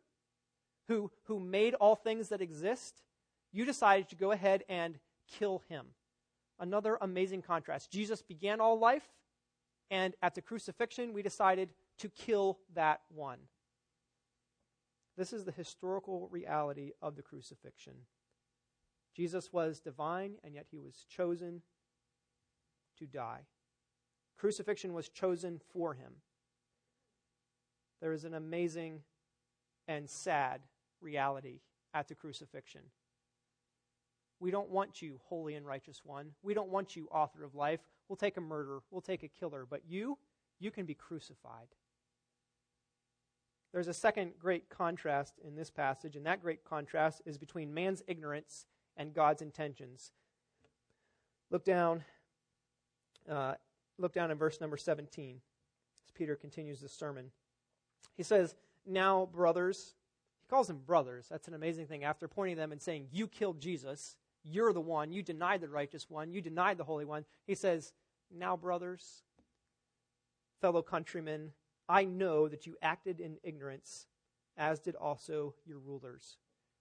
[0.87, 3.01] who, who made all things that exist,
[3.51, 5.87] you decided to go ahead and kill him.
[6.57, 7.91] Another amazing contrast.
[7.91, 9.09] Jesus began all life,
[9.91, 13.39] and at the crucifixion, we decided to kill that one.
[15.17, 17.93] This is the historical reality of the crucifixion.
[19.15, 21.61] Jesus was divine, and yet he was chosen
[22.99, 23.41] to die.
[24.37, 26.13] Crucifixion was chosen for him.
[28.01, 29.01] There is an amazing
[29.87, 30.61] and sad
[30.99, 31.61] reality
[31.93, 32.81] at the crucifixion.
[34.41, 36.31] We don't want you, holy and righteous one.
[36.43, 37.79] We don't want you, author of life.
[38.09, 40.17] We'll take a murderer, we'll take a killer, but you,
[40.59, 41.67] you can be crucified.
[43.75, 48.01] There's a second great contrast in this passage, and that great contrast is between man's
[48.07, 50.13] ignorance and God's intentions.
[51.51, 52.05] Look down
[53.29, 53.55] uh,
[53.97, 55.41] look down in verse number 17
[56.05, 57.31] as Peter continues the sermon.
[58.15, 59.95] He says, Now, brothers,
[60.41, 61.27] he calls them brothers.
[61.29, 62.05] That's an amazing thing.
[62.05, 66.09] After pointing them and saying, You killed Jesus, you're the one, you denied the righteous
[66.09, 67.25] one, you denied the holy one.
[67.45, 67.91] He says,
[68.33, 69.23] Now, brothers,
[70.61, 71.51] fellow countrymen,
[71.87, 74.07] I know that you acted in ignorance,
[74.57, 76.37] as did also your rulers.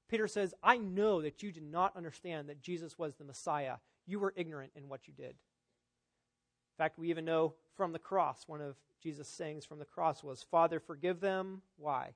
[0.09, 3.77] Peter says, I know that you did not understand that Jesus was the Messiah.
[4.07, 5.31] You were ignorant in what you did.
[5.31, 10.23] In fact, we even know from the cross, one of Jesus' sayings from the cross
[10.23, 11.63] was, Father, forgive them.
[11.77, 12.11] Why?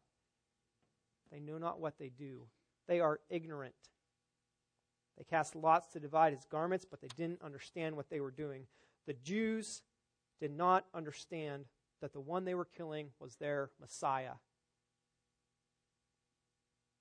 [1.31, 2.47] They know not what they do.
[2.87, 3.75] They are ignorant.
[5.17, 8.63] They cast lots to divide his garments, but they didn't understand what they were doing.
[9.07, 9.83] The Jews
[10.41, 11.65] did not understand
[12.01, 14.35] that the one they were killing was their Messiah.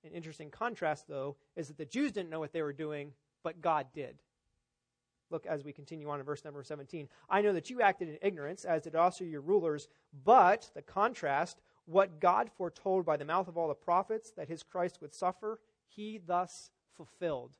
[0.04, 3.60] An interesting contrast, though, is that the Jews didn't know what they were doing, but
[3.60, 4.18] God did.
[5.30, 7.08] Look as we continue on in verse number 17.
[7.28, 9.88] I know that you acted in ignorance, as did also your rulers,
[10.24, 14.62] but, the contrast, what God foretold by the mouth of all the prophets that his
[14.62, 17.56] Christ would suffer, he thus fulfilled.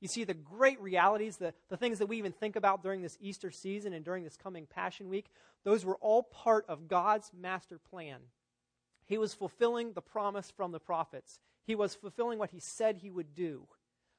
[0.00, 3.18] You see, the great realities, the, the things that we even think about during this
[3.20, 5.26] Easter season and during this coming Passion Week,
[5.64, 8.20] those were all part of God's master plan.
[9.06, 13.10] He was fulfilling the promise from the prophets, he was fulfilling what he said he
[13.10, 13.66] would do.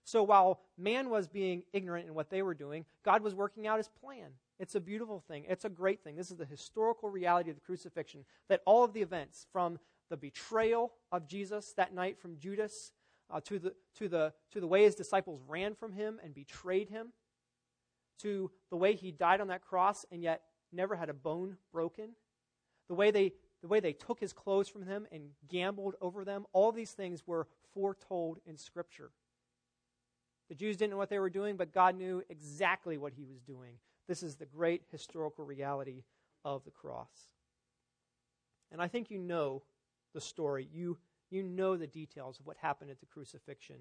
[0.03, 3.77] So while man was being ignorant in what they were doing, God was working out
[3.77, 4.29] his plan.
[4.59, 5.45] It's a beautiful thing.
[5.47, 6.15] It's a great thing.
[6.15, 10.17] This is the historical reality of the crucifixion that all of the events from the
[10.17, 12.91] betrayal of Jesus that night from Judas
[13.31, 16.89] uh, to, the, to, the, to the way his disciples ran from him and betrayed
[16.89, 17.13] him,
[18.19, 22.09] to the way he died on that cross and yet never had a bone broken,
[22.87, 26.45] the way they, the way they took his clothes from him and gambled over them,
[26.53, 29.11] all these things were foretold in Scripture.
[30.49, 33.39] The Jews didn't know what they were doing, but God knew exactly what he was
[33.41, 33.75] doing.
[34.07, 36.03] This is the great historical reality
[36.43, 37.29] of the cross.
[38.71, 39.61] And I think you know
[40.13, 40.67] the story.
[40.71, 40.97] You,
[41.29, 43.77] you know the details of what happened at the crucifixion.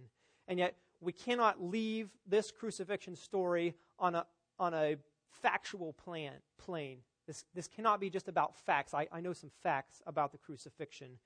[0.46, 4.26] And yet, we cannot leave this crucifixion story on a,
[4.58, 4.96] on a
[5.42, 6.98] factual plan, plane.
[7.26, 8.94] This, this cannot be just about facts.
[8.94, 11.18] I, I know some facts about the crucifixion.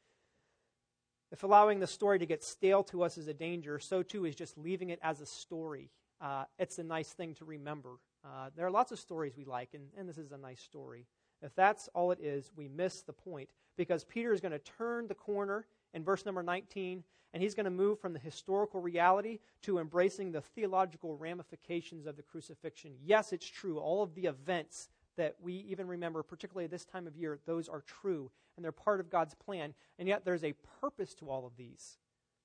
[1.30, 4.34] If allowing the story to get stale to us is a danger, so too is
[4.34, 5.90] just leaving it as a story.
[6.20, 7.98] Uh, it's a nice thing to remember.
[8.24, 11.06] Uh, there are lots of stories we like, and, and this is a nice story.
[11.40, 15.08] If that's all it is, we miss the point because Peter is going to turn
[15.08, 19.38] the corner in verse number 19, and he's going to move from the historical reality
[19.62, 22.92] to embracing the theological ramifications of the crucifixion.
[23.02, 23.78] Yes, it's true.
[23.78, 27.82] All of the events that we even remember, particularly this time of year, those are
[27.82, 29.74] true and they're part of God's plan.
[29.98, 31.98] And yet there's a purpose to all of these.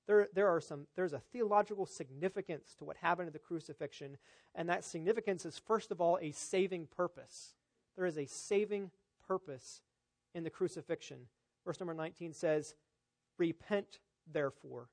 [0.07, 4.17] There, there are some, there's a theological significance to what happened at the crucifixion,
[4.55, 7.53] and that significance is, first of all, a saving purpose.
[7.97, 8.91] There is a saving
[9.27, 9.81] purpose
[10.33, 11.27] in the crucifixion.
[11.65, 12.73] Verse number 19 says,
[13.37, 13.99] Repent,
[14.31, 14.89] therefore,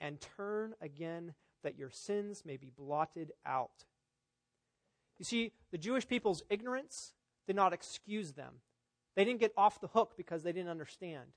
[0.00, 3.84] and turn again that your sins may be blotted out.
[5.18, 7.12] You see, the Jewish people's ignorance
[7.46, 8.54] did not excuse them.
[9.16, 11.30] They didn't get off the hook because they didn't understand.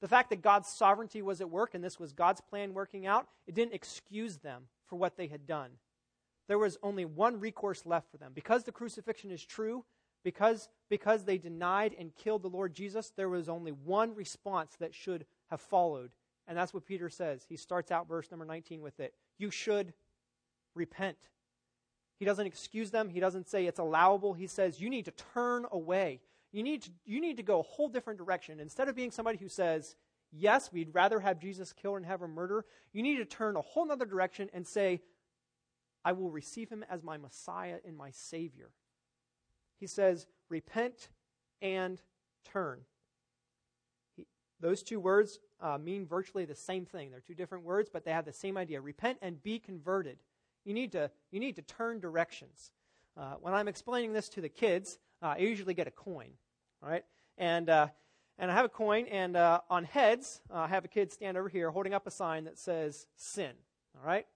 [0.00, 3.28] The fact that God's sovereignty was at work and this was God's plan working out,
[3.46, 5.70] it didn't excuse them for what they had done.
[6.48, 8.32] There was only one recourse left for them.
[8.34, 9.84] Because the crucifixion is true,
[10.24, 14.94] because, because they denied and killed the Lord Jesus, there was only one response that
[14.94, 16.10] should have followed.
[16.48, 17.44] And that's what Peter says.
[17.48, 19.14] He starts out verse number 19 with it.
[19.38, 19.92] You should
[20.74, 21.18] repent.
[22.18, 23.08] He doesn't excuse them.
[23.08, 24.32] He doesn't say it's allowable.
[24.32, 26.20] He says you need to turn away.
[26.52, 28.60] You need to, you need to go a whole different direction.
[28.60, 29.96] Instead of being somebody who says,
[30.32, 33.60] yes, we'd rather have Jesus killed and have him murder, you need to turn a
[33.60, 35.00] whole other direction and say,
[36.04, 38.70] I will receive him as my Messiah and my Savior.
[39.84, 41.10] He says, repent
[41.60, 42.00] and
[42.50, 42.78] turn.
[44.16, 44.26] He,
[44.58, 47.10] those two words uh, mean virtually the same thing.
[47.10, 48.80] They're two different words, but they have the same idea.
[48.80, 50.16] Repent and be converted.
[50.64, 52.72] You need to, you need to turn directions.
[53.14, 56.30] Uh, when I'm explaining this to the kids, uh, I usually get a coin.
[56.80, 57.04] Right?
[57.36, 57.88] And, uh,
[58.38, 61.36] and I have a coin, and uh, on heads, uh, I have a kid stand
[61.36, 63.52] over here holding up a sign that says sin.
[63.94, 64.26] All right?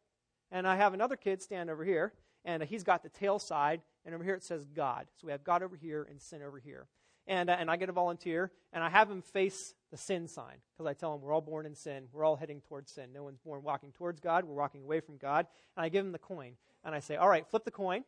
[0.52, 2.12] And I have another kid stand over here,
[2.44, 5.06] and he's got the tail side, and over here it says God.
[5.20, 6.88] So we have God over here and sin over here.
[7.26, 10.62] And, uh, and I get a volunteer, and I have him face the sin sign
[10.72, 12.04] because I tell him we're all born in sin.
[12.10, 13.10] We're all heading towards sin.
[13.12, 14.46] No one's born walking towards God.
[14.46, 15.46] We're walking away from God.
[15.76, 16.54] And I give him the coin.
[16.84, 18.04] And I say, all right, flip the coin.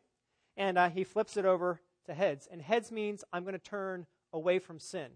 [0.56, 2.48] And uh, he flips it over to heads.
[2.50, 5.10] And heads means I'm going to turn away from sin.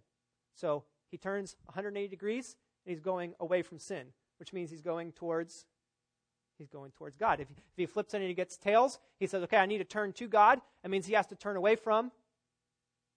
[0.55, 5.12] So he turns 180 degrees and he's going away from sin, which means he's going
[5.12, 5.64] towards
[6.59, 7.40] he's going towards God.
[7.40, 9.85] If, if he flips it and he gets tails, he says, "Okay, I need to
[9.85, 12.12] turn to God." That means he has to turn away from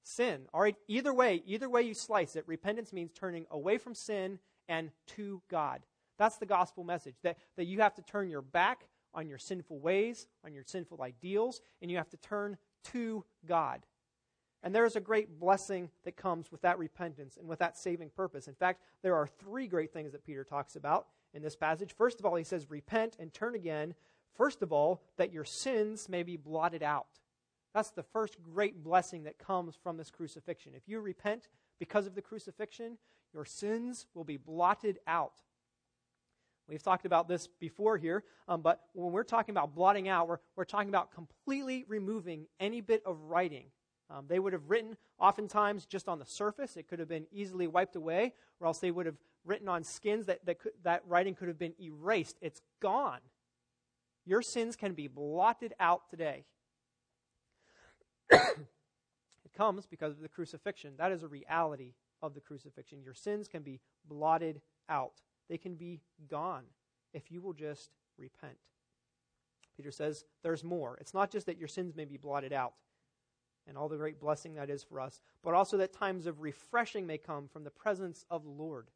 [0.04, 0.48] sin.
[0.54, 4.40] All right, either way, either way you slice it, repentance means turning away from sin
[4.68, 5.82] and to God.
[6.18, 9.80] That's the gospel message that, that you have to turn your back on your sinful
[9.80, 13.86] ways, on your sinful ideals, and you have to turn to God.
[14.64, 18.10] And there is a great blessing that comes with that repentance and with that saving
[18.10, 18.48] purpose.
[18.48, 21.94] In fact, there are three great things that Peter talks about in this passage.
[21.96, 23.94] First of all, he says, Repent and turn again.
[24.36, 27.08] First of all, that your sins may be blotted out.
[27.74, 30.74] That's the first great blessing that comes from this crucifixion.
[30.76, 31.48] If you repent
[31.80, 32.98] because of the crucifixion,
[33.34, 35.34] your sins will be blotted out.
[36.68, 40.40] We've talked about this before here, um, but when we're talking about blotting out, we're,
[40.56, 43.68] we're talking about completely removing any bit of writing.
[44.10, 46.78] Um, they would have written oftentimes just on the surface.
[46.78, 50.26] It could have been easily wiped away, or else they would have written on skins
[50.28, 52.38] that, that, that writing could have been erased.
[52.42, 53.20] It's gone.
[54.26, 56.46] Your sins can be blotted out today.
[58.30, 60.94] it comes because of the crucifixion.
[60.98, 63.02] That is a reality of the crucifixion.
[63.04, 66.64] Your sins can be blotted out, they can be gone
[67.14, 68.58] if you will just repent.
[69.76, 70.98] Peter says there's more.
[71.00, 72.74] It's not just that your sins may be blotted out
[73.68, 77.06] and all the great blessing that is for us, but also that times of refreshing
[77.06, 78.88] may come from the presence of the Lord.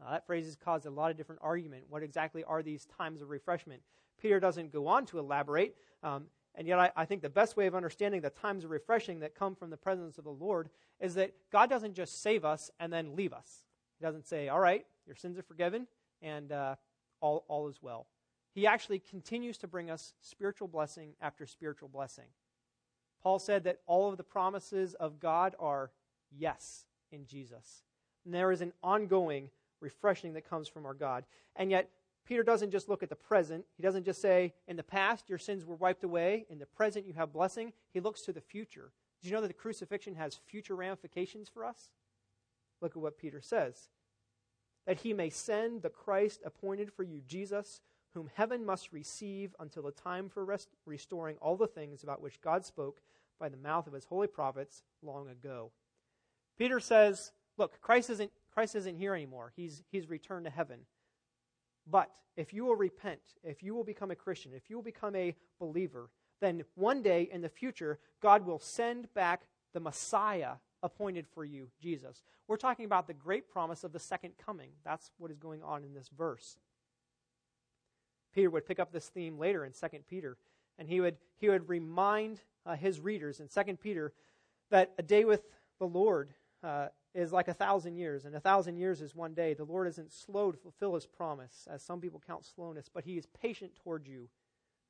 [0.00, 1.84] Uh, that phrase has caused a lot of different argument.
[1.88, 3.82] What exactly are these times of refreshment?
[4.20, 7.66] Peter doesn't go on to elaborate, um, and yet I, I think the best way
[7.66, 11.14] of understanding the times of refreshing that come from the presence of the Lord is
[11.14, 13.64] that God doesn't just save us and then leave us.
[13.98, 15.86] He doesn't say, all right, your sins are forgiven,
[16.22, 16.76] and uh,
[17.20, 18.06] all, all is well.
[18.54, 22.26] He actually continues to bring us spiritual blessing after spiritual blessing.
[23.22, 25.90] Paul said that all of the promises of God are
[26.30, 27.82] yes in Jesus.
[28.24, 29.50] And there is an ongoing
[29.84, 31.24] refreshing that comes from our God.
[31.54, 31.90] And yet,
[32.26, 33.66] Peter doesn't just look at the present.
[33.76, 36.46] He doesn't just say, in the past, your sins were wiped away.
[36.48, 37.72] In the present, you have blessing.
[37.92, 38.90] He looks to the future.
[39.20, 41.90] Did you know that the crucifixion has future ramifications for us?
[42.80, 43.88] Look at what Peter says
[44.86, 47.80] that he may send the Christ appointed for you, Jesus,
[48.12, 52.42] whom heaven must receive until the time for rest- restoring all the things about which
[52.42, 53.00] God spoke
[53.40, 55.70] by the mouth of his holy prophets long ago.
[56.58, 59.52] Peter says, Look, Christ isn't Christ isn't here anymore.
[59.56, 60.80] He's, he's returned to heaven.
[61.90, 65.14] But if you will repent, if you will become a Christian, if you will become
[65.16, 66.08] a believer,
[66.40, 71.68] then one day in the future, God will send back the Messiah appointed for you,
[71.80, 72.22] Jesus.
[72.46, 74.70] We're talking about the great promise of the second coming.
[74.84, 76.58] That's what is going on in this verse.
[78.34, 80.36] Peter would pick up this theme later in 2 Peter,
[80.78, 84.12] and he would, he would remind uh, his readers in 2 Peter
[84.70, 85.42] that a day with
[85.78, 89.54] the Lord uh, is like a thousand years, and a thousand years is one day.
[89.54, 93.16] The Lord isn't slow to fulfill his promise, as some people count slowness, but he
[93.16, 94.28] is patient toward you,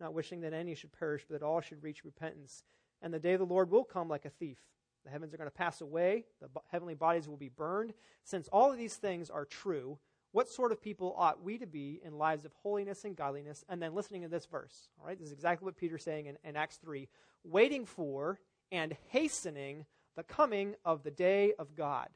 [0.00, 2.64] not wishing that any should perish, but that all should reach repentance.
[3.02, 4.58] And the day of the Lord will come like a thief.
[5.04, 7.92] The heavens are going to pass away, the heavenly bodies will be burned.
[8.24, 9.98] Since all of these things are true,
[10.32, 13.64] what sort of people ought we to be in lives of holiness and godliness?
[13.68, 14.88] And then listening to this verse.
[14.98, 17.06] All right, this is exactly what Peter's saying in, in Acts 3
[17.44, 18.40] waiting for
[18.72, 19.84] and hastening
[20.16, 22.08] the coming of the day of God.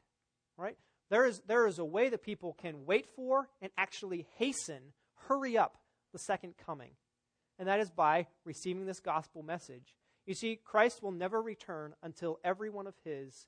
[0.57, 0.77] Right?
[1.09, 4.93] There is, there is a way that people can wait for and actually hasten,
[5.27, 5.77] hurry up
[6.13, 6.91] the second coming.
[7.57, 9.95] And that is by receiving this gospel message.
[10.25, 13.47] You see, Christ will never return until every one of his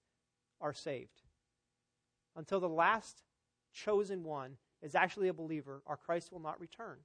[0.59, 1.21] are saved.
[2.35, 3.23] Until the last
[3.73, 6.97] chosen one is actually a believer, our Christ will not return.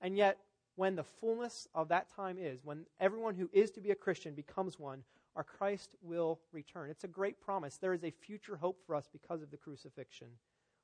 [0.00, 0.38] And yet,
[0.74, 4.34] when the fullness of that time is, when everyone who is to be a Christian
[4.34, 5.04] becomes one,
[5.36, 6.90] our Christ will return.
[6.90, 7.76] It's a great promise.
[7.76, 10.28] There is a future hope for us because of the crucifixion.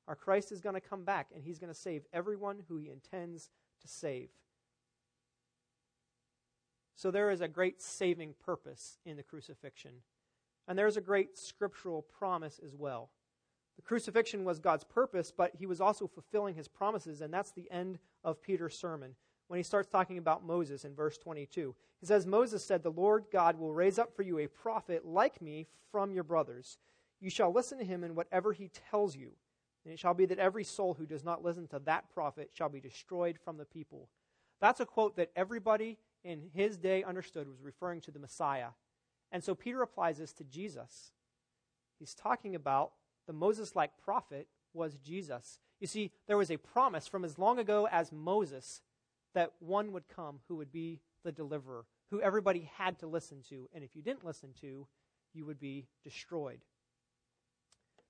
[0.07, 2.89] Our Christ is going to come back and he's going to save everyone who he
[2.89, 3.49] intends
[3.81, 4.29] to save.
[6.95, 10.03] So there is a great saving purpose in the crucifixion.
[10.67, 13.09] And there is a great scriptural promise as well.
[13.75, 17.69] The crucifixion was God's purpose, but he was also fulfilling his promises, and that's the
[17.71, 19.15] end of Peter's sermon
[19.47, 21.75] when he starts talking about Moses in verse 22.
[21.99, 25.41] He says, Moses said, The Lord God will raise up for you a prophet like
[25.41, 26.77] me from your brothers.
[27.19, 29.31] You shall listen to him in whatever he tells you.
[29.85, 32.69] And it shall be that every soul who does not listen to that prophet shall
[32.69, 34.09] be destroyed from the people.
[34.59, 38.69] That's a quote that everybody in his day understood was referring to the Messiah.
[39.31, 41.11] And so Peter applies this to Jesus.
[41.99, 42.93] He's talking about
[43.27, 45.59] the Moses like prophet was Jesus.
[45.79, 48.81] You see, there was a promise from as long ago as Moses
[49.33, 53.69] that one would come who would be the deliverer, who everybody had to listen to.
[53.73, 54.87] And if you didn't listen to,
[55.33, 56.59] you would be destroyed.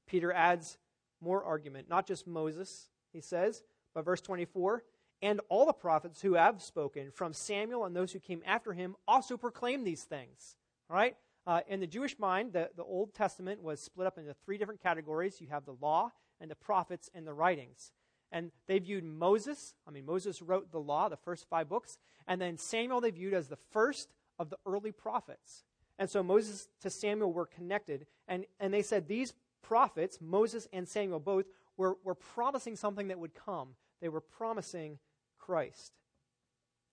[0.08, 0.78] Peter adds
[1.22, 4.84] more argument, not just Moses, he says, but verse 24,
[5.22, 8.96] and all the prophets who have spoken, from Samuel and those who came after him,
[9.08, 10.56] also proclaim these things.
[10.90, 11.16] All right?
[11.48, 14.82] Uh, in the Jewish mind, the, the Old Testament was split up into three different
[14.82, 15.40] categories.
[15.40, 17.92] You have the law, and the prophets, and the writings.
[18.34, 22.42] And they viewed Moses, I mean, Moses wrote the law, the first five books, and
[22.42, 24.10] then Samuel they viewed as the first
[24.40, 25.64] of the early prophets.
[26.00, 28.08] And so Moses to Samuel were connected.
[28.28, 31.46] And, and they said these prophets, Moses and Samuel both,
[31.78, 33.76] were, were promising something that would come.
[34.02, 34.98] They were promising
[35.38, 35.94] Christ.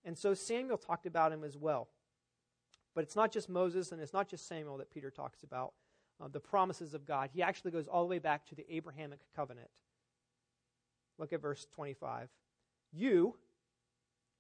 [0.05, 1.89] And so Samuel talked about him as well.
[2.95, 5.73] But it's not just Moses and it's not just Samuel that Peter talks about,
[6.23, 7.31] uh, the promises of God.
[7.33, 9.71] He actually goes all the way back to the Abrahamic covenant.
[11.21, 12.31] Look at verse 25.
[12.93, 13.37] You,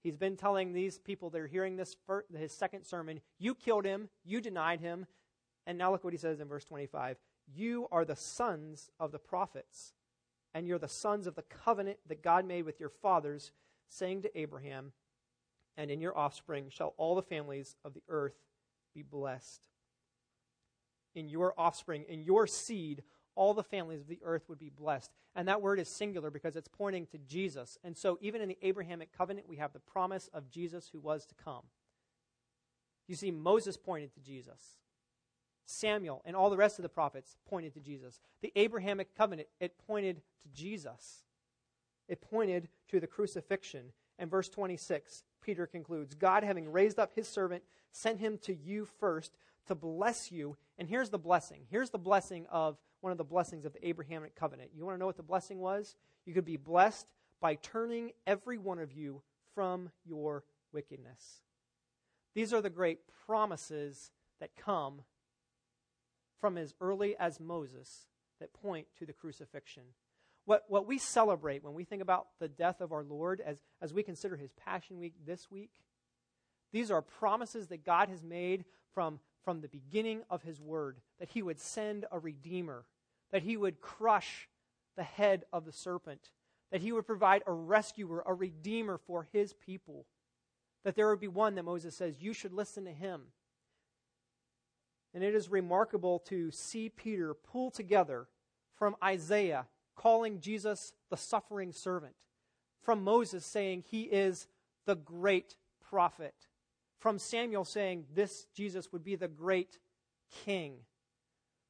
[0.02, 3.84] he's been telling these people that are hearing this, first, his second sermon, you killed
[3.84, 5.06] him, you denied him.
[5.66, 7.18] And now look what he says in verse 25
[7.54, 9.92] You are the sons of the prophets,
[10.54, 13.52] and you're the sons of the covenant that God made with your fathers,
[13.90, 14.92] saying to Abraham,
[15.76, 18.40] And in your offspring shall all the families of the earth
[18.94, 19.68] be blessed.
[21.14, 23.02] In your offspring, in your seed,
[23.40, 25.10] all the families of the earth would be blessed.
[25.34, 27.78] And that word is singular because it's pointing to Jesus.
[27.82, 31.24] And so, even in the Abrahamic covenant, we have the promise of Jesus who was
[31.24, 31.62] to come.
[33.08, 34.60] You see, Moses pointed to Jesus.
[35.64, 38.20] Samuel and all the rest of the prophets pointed to Jesus.
[38.42, 41.24] The Abrahamic covenant, it pointed to Jesus.
[42.08, 43.92] It pointed to the crucifixion.
[44.18, 48.86] And verse 26, Peter concludes God, having raised up his servant, sent him to you
[48.98, 50.58] first to bless you.
[50.76, 51.62] And here's the blessing.
[51.70, 54.70] Here's the blessing of one of the blessings of the Abrahamic covenant.
[54.74, 55.96] You want to know what the blessing was?
[56.26, 57.06] You could be blessed
[57.40, 59.22] by turning every one of you
[59.54, 61.42] from your wickedness.
[62.34, 65.02] These are the great promises that come
[66.40, 68.06] from as early as Moses
[68.40, 69.82] that point to the crucifixion.
[70.46, 73.92] What, what we celebrate when we think about the death of our Lord as, as
[73.92, 75.70] we consider his Passion Week this week,
[76.72, 81.30] these are promises that God has made from from the beginning of his word that
[81.30, 82.84] he would send a redeemer,
[83.30, 84.48] that he would crush
[84.96, 86.30] the head of the serpent,
[86.70, 90.06] that he would provide a rescuer, a redeemer for his people,
[90.84, 93.22] that there would be one that Moses says, You should listen to him.
[95.12, 98.28] And it is remarkable to see Peter pull together
[98.76, 99.66] from Isaiah
[99.96, 102.14] calling Jesus the suffering servant,
[102.82, 104.46] from Moses saying he is
[104.86, 106.34] the great prophet
[107.00, 109.78] from Samuel saying this Jesus would be the great
[110.44, 110.74] king,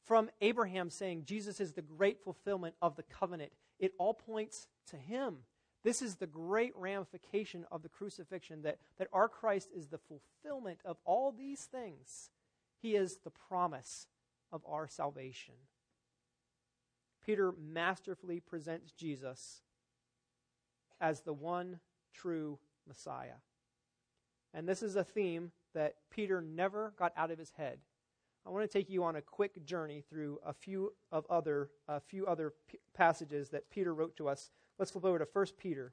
[0.05, 3.53] from Abraham saying Jesus is the great fulfillment of the covenant.
[3.79, 5.39] It all points to him.
[5.83, 10.81] This is the great ramification of the crucifixion that, that our Christ is the fulfillment
[10.85, 12.31] of all these things.
[12.83, 14.09] He is the promise
[14.53, 15.55] of our salvation.
[17.25, 19.63] Peter masterfully presents Jesus
[21.01, 21.81] as the one
[22.13, 23.39] true Messiah.
[24.53, 27.79] And this is a theme that Peter never got out of his head.
[28.47, 32.01] I want to take you on a quick journey through a few of other a
[32.01, 34.51] few other p- passages that Peter wrote to us.
[34.79, 35.93] Let's flip over to 1 Peter.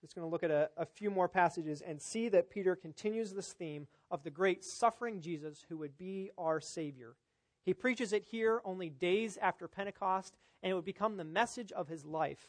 [0.00, 3.32] Just going to look at a, a few more passages and see that Peter continues
[3.32, 7.16] this theme of the great suffering Jesus who would be our Savior.
[7.64, 11.88] He preaches it here only days after Pentecost, and it would become the message of
[11.88, 12.48] his life.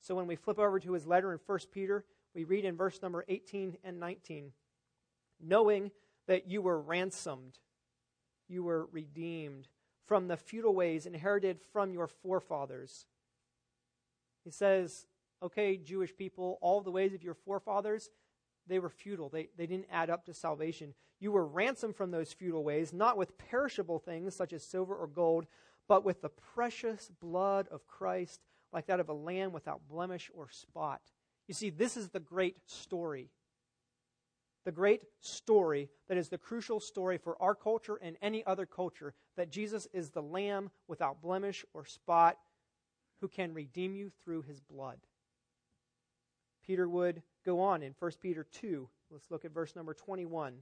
[0.00, 2.04] So when we flip over to his letter in 1 Peter,
[2.36, 4.52] we read in verse number 18 and 19
[5.42, 5.90] knowing
[6.26, 7.58] that you were ransomed,
[8.48, 9.68] you were redeemed
[10.06, 13.06] from the futile ways inherited from your forefathers.
[14.44, 15.06] He says,
[15.42, 18.10] okay, Jewish people, all the ways of your forefathers,
[18.66, 19.28] they were futile.
[19.28, 20.94] They, they didn't add up to salvation.
[21.20, 25.06] You were ransomed from those futile ways, not with perishable things such as silver or
[25.06, 25.46] gold,
[25.88, 28.40] but with the precious blood of Christ,
[28.72, 31.00] like that of a lamb without blemish or spot.
[31.46, 33.30] You see, this is the great story.
[34.64, 39.14] The great story that is the crucial story for our culture and any other culture
[39.36, 42.36] that Jesus is the Lamb without blemish or spot
[43.20, 44.98] who can redeem you through his blood.
[46.66, 48.88] Peter would go on in 1 Peter 2.
[49.10, 50.54] Let's look at verse number 21.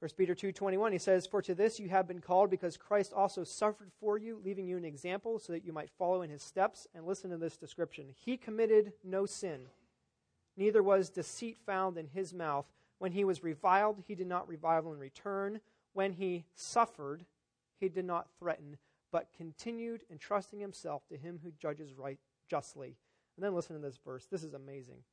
[0.00, 3.44] 1 Peter 2:21 he says for to this you have been called because Christ also
[3.44, 6.86] suffered for you leaving you an example so that you might follow in his steps.
[6.94, 8.14] And listen to this description.
[8.14, 9.68] He committed no sin
[10.56, 12.66] neither was deceit found in his mouth.
[12.98, 15.60] When he was reviled he did not revile in return.
[15.94, 17.24] When he suffered
[17.78, 18.76] he did not threaten
[19.10, 22.18] but continued entrusting himself to him who judges right
[22.50, 22.96] justly.
[23.36, 24.26] And then listen to this verse.
[24.30, 25.04] This is amazing.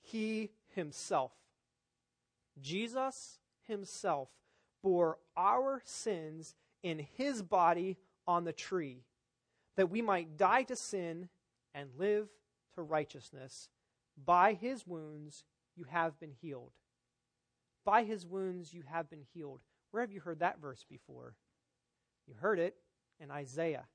[0.00, 1.32] He himself
[2.62, 3.38] Jesus
[3.68, 4.28] himself
[4.82, 7.96] bore our sins in his body
[8.26, 9.04] on the tree,
[9.76, 11.28] that we might die to sin
[11.74, 12.28] and live
[12.74, 13.68] to righteousness.
[14.24, 15.44] By his wounds
[15.76, 16.72] you have been healed.
[17.84, 19.60] By his wounds you have been healed.
[19.90, 21.34] Where have you heard that verse before?
[22.26, 22.76] You heard it
[23.20, 23.86] in Isaiah.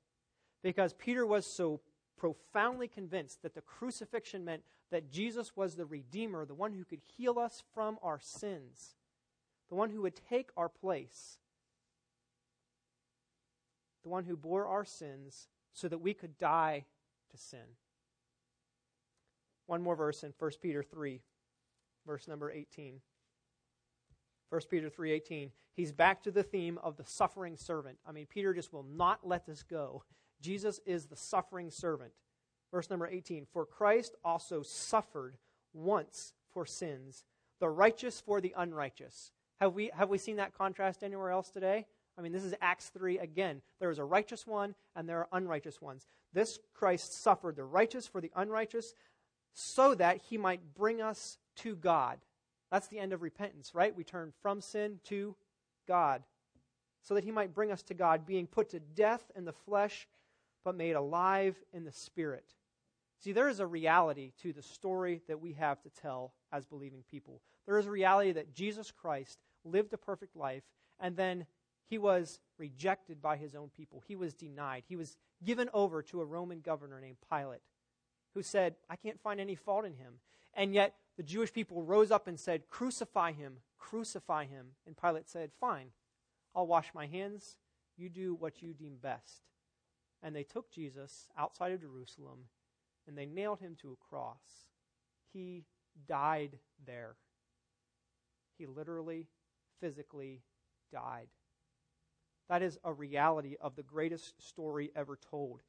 [0.62, 1.80] Because Peter was so
[2.16, 7.00] profoundly convinced that the crucifixion meant that Jesus was the Redeemer, the one who could
[7.16, 8.94] heal us from our sins
[9.68, 11.38] the one who would take our place,
[14.02, 16.84] the one who bore our sins so that we could die
[17.30, 17.76] to sin.
[19.66, 21.20] One more verse in 1 Peter 3,
[22.06, 23.00] verse number 18.
[24.50, 25.50] 1 Peter 3:18.
[25.74, 27.98] He's back to the theme of the suffering servant.
[28.06, 30.04] I mean, Peter just will not let this go.
[30.40, 32.12] Jesus is the suffering servant.
[32.70, 35.38] Verse number 18 For Christ also suffered
[35.72, 37.24] once for sins,
[37.58, 39.32] the righteous for the unrighteous.
[39.64, 41.86] Have we, have we seen that contrast anywhere else today?
[42.18, 43.62] I mean, this is Acts 3 again.
[43.80, 46.06] There is a righteous one and there are unrighteous ones.
[46.34, 48.92] This Christ suffered the righteous for the unrighteous
[49.54, 52.18] so that he might bring us to God.
[52.70, 53.96] That's the end of repentance, right?
[53.96, 55.34] We turn from sin to
[55.88, 56.22] God.
[57.00, 60.06] So that he might bring us to God, being put to death in the flesh,
[60.62, 62.52] but made alive in the spirit.
[63.18, 67.02] See, there is a reality to the story that we have to tell as believing
[67.10, 67.40] people.
[67.64, 70.62] There is a reality that Jesus Christ lived a perfect life,
[71.00, 71.46] and then
[71.86, 74.02] he was rejected by his own people.
[74.06, 74.84] He was denied.
[74.88, 77.62] He was given over to a Roman governor named Pilate,
[78.34, 80.14] who said, I can't find any fault in him.
[80.54, 84.68] And yet, the Jewish people rose up and said, Crucify him, crucify him.
[84.86, 85.88] And Pilate said, Fine,
[86.54, 87.56] I'll wash my hands.
[87.96, 89.42] You do what you deem best.
[90.22, 92.46] And they took Jesus outside of Jerusalem
[93.06, 94.66] and they nailed him to a cross.
[95.32, 95.64] He
[96.08, 97.16] died there.
[98.58, 99.26] He literally,
[99.80, 100.42] physically
[100.92, 101.28] died.
[102.48, 105.62] That is a reality of the greatest story ever told.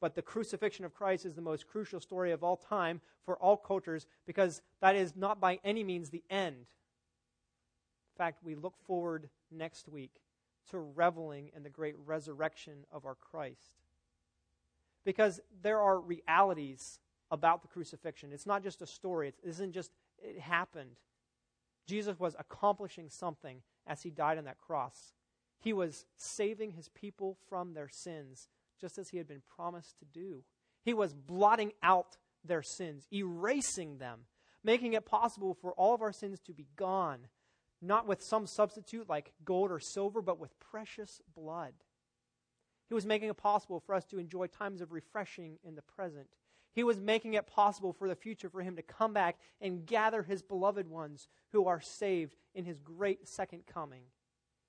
[0.00, 3.56] But the crucifixion of Christ is the most crucial story of all time for all
[3.56, 6.56] cultures because that is not by any means the end.
[6.56, 6.64] In
[8.16, 10.12] fact, we look forward next week
[10.70, 13.74] to reveling in the great resurrection of our Christ.
[15.04, 17.00] Because there are realities
[17.30, 18.32] about the crucifixion.
[18.32, 20.96] It's not just a story, it isn't just, it happened.
[21.88, 25.14] Jesus was accomplishing something as he died on that cross.
[25.58, 30.04] He was saving his people from their sins, just as he had been promised to
[30.04, 30.44] do.
[30.84, 34.20] He was blotting out their sins, erasing them,
[34.62, 37.26] making it possible for all of our sins to be gone,
[37.80, 41.72] not with some substitute like gold or silver, but with precious blood.
[42.86, 46.28] He was making it possible for us to enjoy times of refreshing in the present.
[46.74, 50.22] He was making it possible for the future for him to come back and gather
[50.22, 54.02] his beloved ones who are saved in his great second coming.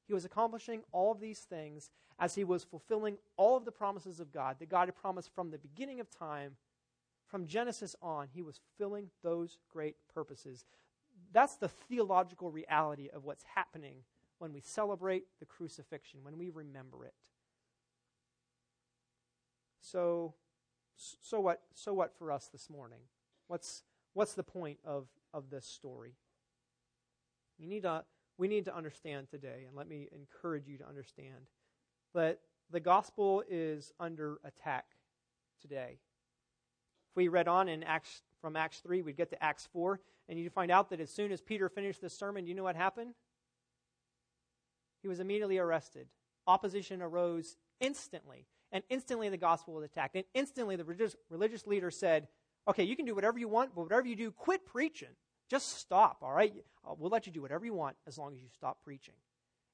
[0.08, 4.20] He was accomplishing all of these things as he was fulfilling all of the promises
[4.20, 6.56] of God that God had promised from the beginning of time.
[7.28, 10.66] From Genesis on, he was fulfilling those great purposes.
[11.32, 13.98] That's the theological reality of what's happening
[14.40, 17.14] when we celebrate the crucifixion, when we remember it.
[19.82, 20.34] So,
[21.00, 21.62] so what?
[21.74, 23.00] So what for us this morning?
[23.48, 23.84] What's
[24.14, 26.16] what's the point of of this story?
[27.58, 28.04] You need to
[28.38, 31.48] we need to understand today, and let me encourage you to understand
[32.14, 32.40] that
[32.72, 34.86] the gospel is under attack
[35.62, 36.00] today.
[37.12, 40.40] If we read on in Acts from Acts 3, we'd get to Acts 4, and
[40.40, 43.14] you'd find out that as soon as Peter finished this sermon, you know what happened?
[45.02, 46.08] He was immediately arrested.
[46.48, 50.16] Opposition arose instantly, and instantly the gospel was attacked.
[50.16, 52.28] And instantly the religious, religious leader said,
[52.68, 55.10] Okay, you can do whatever you want, but whatever you do, quit preaching.
[55.50, 56.54] Just stop, all right?
[56.88, 59.16] Uh, we'll let you do whatever you want as long as you stop preaching.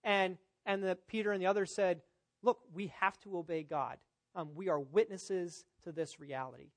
[0.04, 2.02] And, and the, Peter and the others said,
[2.42, 3.98] Look, we have to obey God.
[4.36, 6.70] Um, we are witnesses to this reality.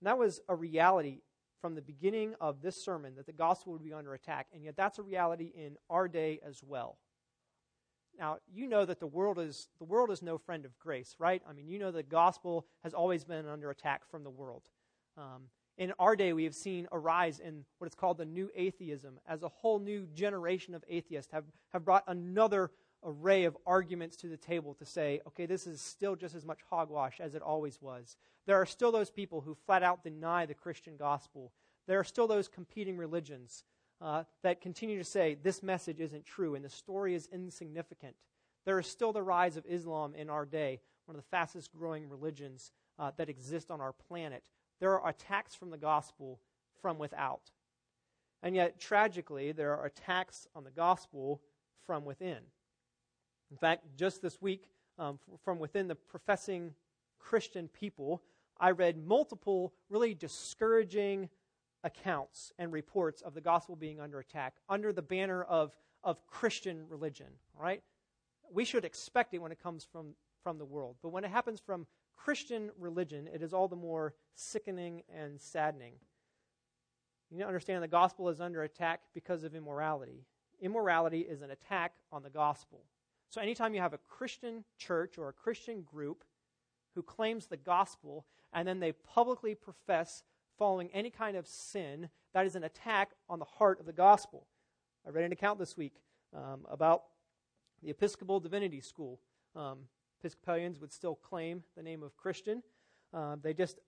[0.00, 1.22] And that was a reality
[1.60, 4.76] from the beginning of this sermon that the gospel would be under attack, and yet
[4.76, 6.98] that's a reality in our day as well.
[8.18, 11.42] Now, you know that the world is the world is no friend of grace, right?
[11.48, 14.62] I mean, you know the gospel has always been under attack from the world.
[15.16, 15.48] Um,
[15.78, 19.18] in our day, we have seen a rise in what is called the new atheism,
[19.26, 22.70] as a whole new generation of atheists have, have brought another
[23.04, 26.60] array of arguments to the table to say, okay, this is still just as much
[26.68, 28.16] hogwash as it always was.
[28.46, 31.52] There are still those people who flat out deny the Christian gospel.
[31.86, 33.64] There are still those competing religions
[34.02, 38.16] uh, that continue to say this message isn't true and the story is insignificant.
[38.64, 42.08] There is still the rise of Islam in our day, one of the fastest growing
[42.08, 44.42] religions uh, that exist on our planet
[44.82, 46.40] there are attacks from the gospel
[46.80, 47.52] from without.
[48.42, 51.40] And yet, tragically, there are attacks on the gospel
[51.86, 52.38] from within.
[53.52, 54.64] In fact, just this week,
[54.98, 56.74] um, from within the professing
[57.20, 58.22] Christian people,
[58.58, 61.28] I read multiple really discouraging
[61.84, 65.72] accounts and reports of the gospel being under attack under the banner of,
[66.04, 67.26] of Christian religion.
[67.58, 67.82] Right?
[68.52, 70.96] We should expect it when it comes from, from the world.
[71.02, 75.94] But when it happens from Christian religion, it is all the more sickening and saddening.
[77.30, 80.26] You need to understand the gospel is under attack because of immorality.
[80.60, 82.84] Immorality is an attack on the gospel.
[83.30, 86.24] So, anytime you have a Christian church or a Christian group
[86.94, 90.22] who claims the gospel and then they publicly profess
[90.62, 94.46] following any kind of sin, that is an attack on the heart of the gospel.
[95.04, 95.94] I read an account this week
[96.36, 97.02] um, about
[97.82, 99.18] the Episcopal Divinity School.
[99.56, 99.78] Um,
[100.20, 102.62] Episcopalians would still claim the name of Christian.
[103.12, 103.80] Uh, they just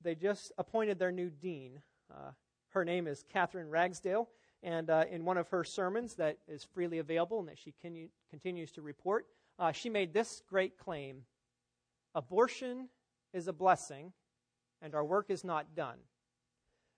[0.00, 1.82] they just appointed their new dean.
[2.10, 2.30] Uh,
[2.70, 4.26] her name is Katherine Ragsdale,
[4.62, 8.08] and uh, in one of her sermons that is freely available and that she can,
[8.30, 9.26] continues to report,
[9.58, 11.26] uh, she made this great claim
[12.14, 12.88] Abortion
[13.34, 14.14] is a blessing,
[14.86, 15.98] and our work is not done.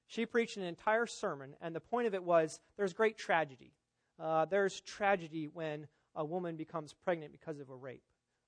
[0.07, 3.73] She preached an entire sermon, and the point of it was there's great tragedy.
[4.21, 8.03] Uh, there's tragedy when a woman becomes pregnant because of a rape.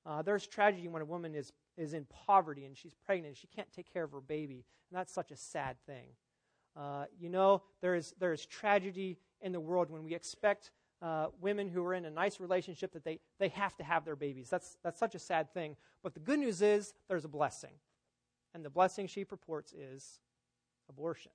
[0.05, 3.47] Uh, there's tragedy when a woman is, is in poverty and she's pregnant and she
[3.47, 4.65] can't take care of her baby.
[4.91, 6.09] And that's such a sad thing.
[6.77, 10.71] Uh, you know, there is, there is tragedy in the world when we expect
[11.03, 14.17] uh, women who are in a nice relationship that they, they have to have their
[14.17, 14.49] babies.
[14.51, 15.77] That's, that's such a sad thing.
[16.03, 17.73] But the good news is there's a blessing.
[18.55, 20.21] And the blessing she purports is
[20.89, 21.33] abortion.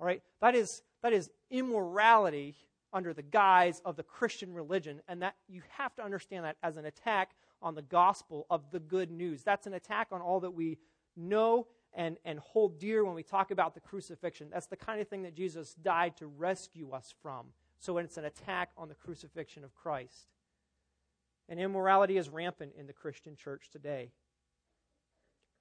[0.00, 0.22] All right?
[0.40, 2.56] That is, that is immorality
[2.92, 5.00] under the guise of the Christian religion.
[5.08, 7.32] And that you have to understand that as an attack
[7.62, 9.42] on the gospel of the good news.
[9.42, 10.78] That's an attack on all that we
[11.16, 14.48] know and, and hold dear when we talk about the crucifixion.
[14.52, 17.46] That's the kind of thing that Jesus died to rescue us from.
[17.78, 20.28] So it's an attack on the crucifixion of Christ.
[21.48, 24.10] And immorality is rampant in the Christian church today.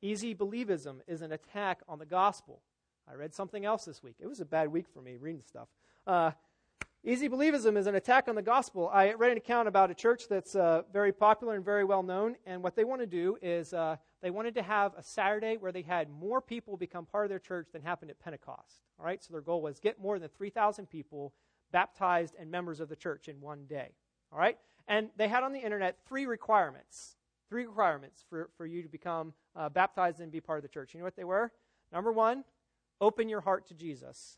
[0.02, 2.62] Easy believism is an attack on the gospel.
[3.10, 4.16] I read something else this week.
[4.20, 5.68] It was a bad week for me reading stuff.
[6.06, 6.32] Uh,
[7.08, 8.90] Easy believism is an attack on the gospel.
[8.92, 12.36] I read an account about a church that's uh, very popular and very well known,
[12.48, 15.72] and what they want to do is uh, they wanted to have a Saturday where
[15.72, 18.82] they had more people become part of their church than happened at Pentecost.
[18.98, 21.32] All right, so their goal was get more than 3,000 people
[21.72, 23.90] baptized and members of the church in one day.
[24.32, 27.18] All right, and they had on the internet three requirements.
[27.50, 30.94] Three requirements for, for you to become uh, baptized and be part of the church.
[30.94, 31.52] You know what they were?
[31.92, 32.44] Number one,
[33.00, 34.38] open your heart to Jesus.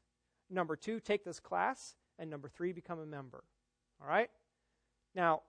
[0.49, 1.95] Number two, take this class.
[2.19, 3.43] And number three, become a member.
[4.01, 4.29] All right?
[5.15, 5.41] Now,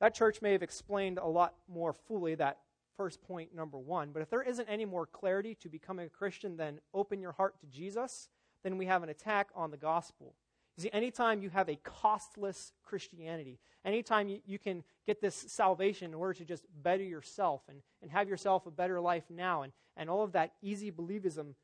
[0.00, 2.58] that church may have explained a lot more fully that
[2.96, 6.56] first point, number one, but if there isn't any more clarity to becoming a Christian
[6.56, 8.28] than open your heart to Jesus,
[8.62, 10.34] then we have an attack on the gospel.
[10.78, 16.14] See, anytime you have a costless Christianity, anytime you, you can get this salvation in
[16.14, 20.10] order to just better yourself and, and have yourself a better life now, and, and
[20.10, 21.54] all of that easy believism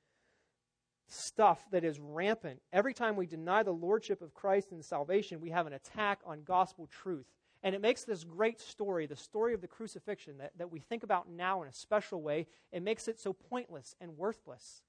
[1.08, 2.60] stuff that is rampant.
[2.72, 6.42] Every time we deny the lordship of Christ and salvation, we have an attack on
[6.42, 7.26] gospel truth.
[7.62, 11.02] And it makes this great story, the story of the crucifixion, that, that we think
[11.02, 14.80] about now in a special way, it makes it so pointless and worthless.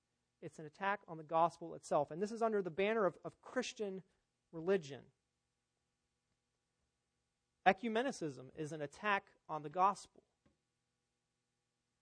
[0.43, 2.11] It's an attack on the gospel itself.
[2.11, 4.03] And this is under the banner of, of Christian
[4.51, 4.99] religion.
[7.65, 10.21] Ecumenicism is an attack on the gospel.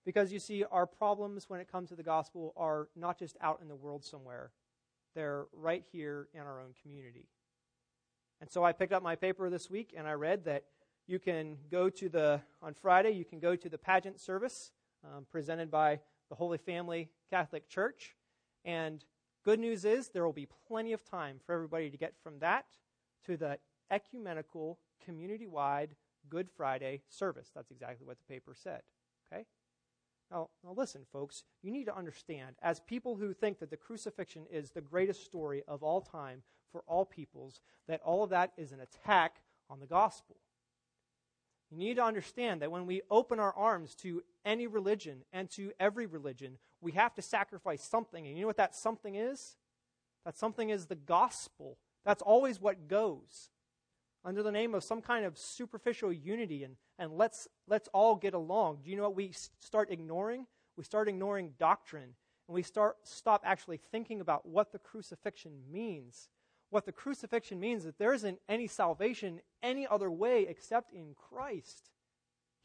[0.03, 3.59] Because you see, our problems when it comes to the gospel are not just out
[3.61, 4.49] in the world somewhere,
[5.13, 7.27] they're right here in our own community.
[8.39, 10.63] And so I picked up my paper this week and I read that
[11.05, 14.71] you can go to the, on Friday, you can go to the pageant service
[15.03, 18.15] um, presented by the Holy Family Catholic Church.
[18.65, 19.03] And
[19.43, 22.65] good news is there will be plenty of time for everybody to get from that
[23.25, 23.57] to the
[23.89, 25.95] ecumenical, community wide
[26.29, 27.51] Good Friday service.
[27.53, 28.81] That's exactly what the paper said.
[29.31, 29.45] Okay?
[30.29, 34.45] Now, now, listen, folks, you need to understand, as people who think that the crucifixion
[34.49, 38.71] is the greatest story of all time for all peoples, that all of that is
[38.71, 40.37] an attack on the gospel.
[41.71, 45.71] You need to understand that when we open our arms to any religion and to
[45.79, 48.27] every religion, we have to sacrifice something.
[48.27, 49.55] And you know what that something is?
[50.25, 51.77] That something is the gospel.
[52.03, 53.49] That's always what goes
[54.23, 58.33] under the name of some kind of superficial unity and, and let's, let's all get
[58.33, 58.79] along.
[58.83, 60.45] Do you know what we start ignoring?
[60.77, 62.15] We start ignoring doctrine
[62.47, 66.29] and we start stop actually thinking about what the crucifixion means.
[66.71, 71.13] What the crucifixion means is that there isn't any salvation any other way except in
[71.15, 71.91] Christ.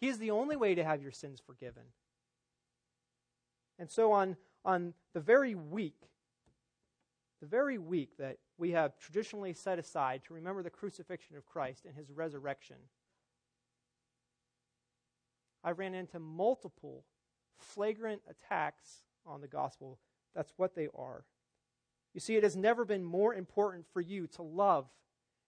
[0.01, 1.83] He is the only way to have your sins forgiven.
[3.79, 5.97] And so on, on the very week
[7.41, 11.85] the very week that we have traditionally set aside to remember the crucifixion of Christ
[11.85, 12.77] and his resurrection,
[15.63, 17.05] I ran into multiple
[17.59, 19.99] flagrant attacks on the gospel.
[20.35, 21.25] That's what they are.
[22.17, 24.87] You see, it has never been more important for you to love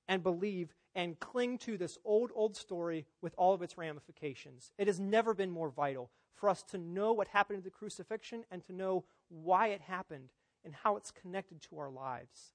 [0.07, 4.71] and believe and cling to this old, old story with all of its ramifications.
[4.77, 8.45] It has never been more vital for us to know what happened at the crucifixion
[8.51, 10.29] and to know why it happened
[10.63, 12.53] and how it's connected to our lives.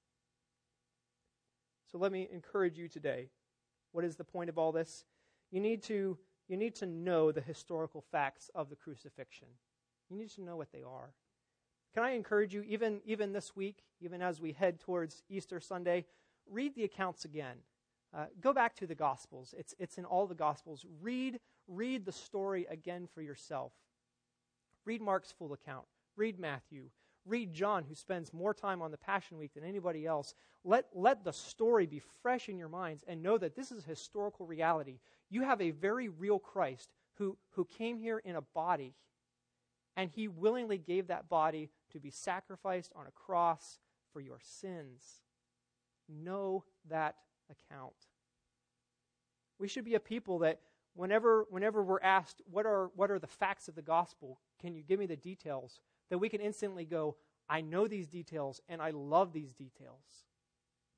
[1.90, 3.30] So let me encourage you today.
[3.90, 5.04] What is the point of all this?
[5.50, 9.48] You need to, you need to know the historical facts of the crucifixion.
[10.08, 11.14] You need to know what they are.
[11.94, 16.04] Can I encourage you, even, even this week, even as we head towards Easter Sunday,
[16.50, 17.56] read the accounts again.
[18.12, 19.54] Uh, go back to the Gospels.
[19.56, 20.84] It's, it's in all the Gospels.
[21.00, 21.38] Read,
[21.68, 23.72] read the story again for yourself.
[24.84, 25.86] Read Mark's full account.
[26.16, 26.90] read Matthew,
[27.26, 30.34] read John, who spends more time on the Passion Week than anybody else.
[30.64, 34.46] Let, let the story be fresh in your minds and know that this is historical
[34.46, 34.98] reality.
[35.30, 38.94] You have a very real Christ who, who came here in a body,
[39.96, 43.78] and he willingly gave that body to be sacrificed on a cross
[44.12, 45.22] for your sins.
[46.08, 47.16] Know that
[47.50, 47.94] account.
[49.58, 50.60] We should be a people that
[50.94, 54.40] whenever, whenever we're asked, what are, what are the facts of the gospel?
[54.60, 55.80] Can you give me the details?
[56.10, 57.16] That we can instantly go,
[57.48, 60.24] I know these details and I love these details.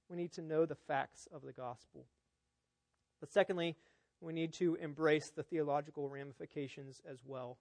[0.08, 2.06] We need to know the facts of the gospel.
[3.20, 3.76] But secondly,
[4.20, 7.58] we need to embrace the theological ramifications as well.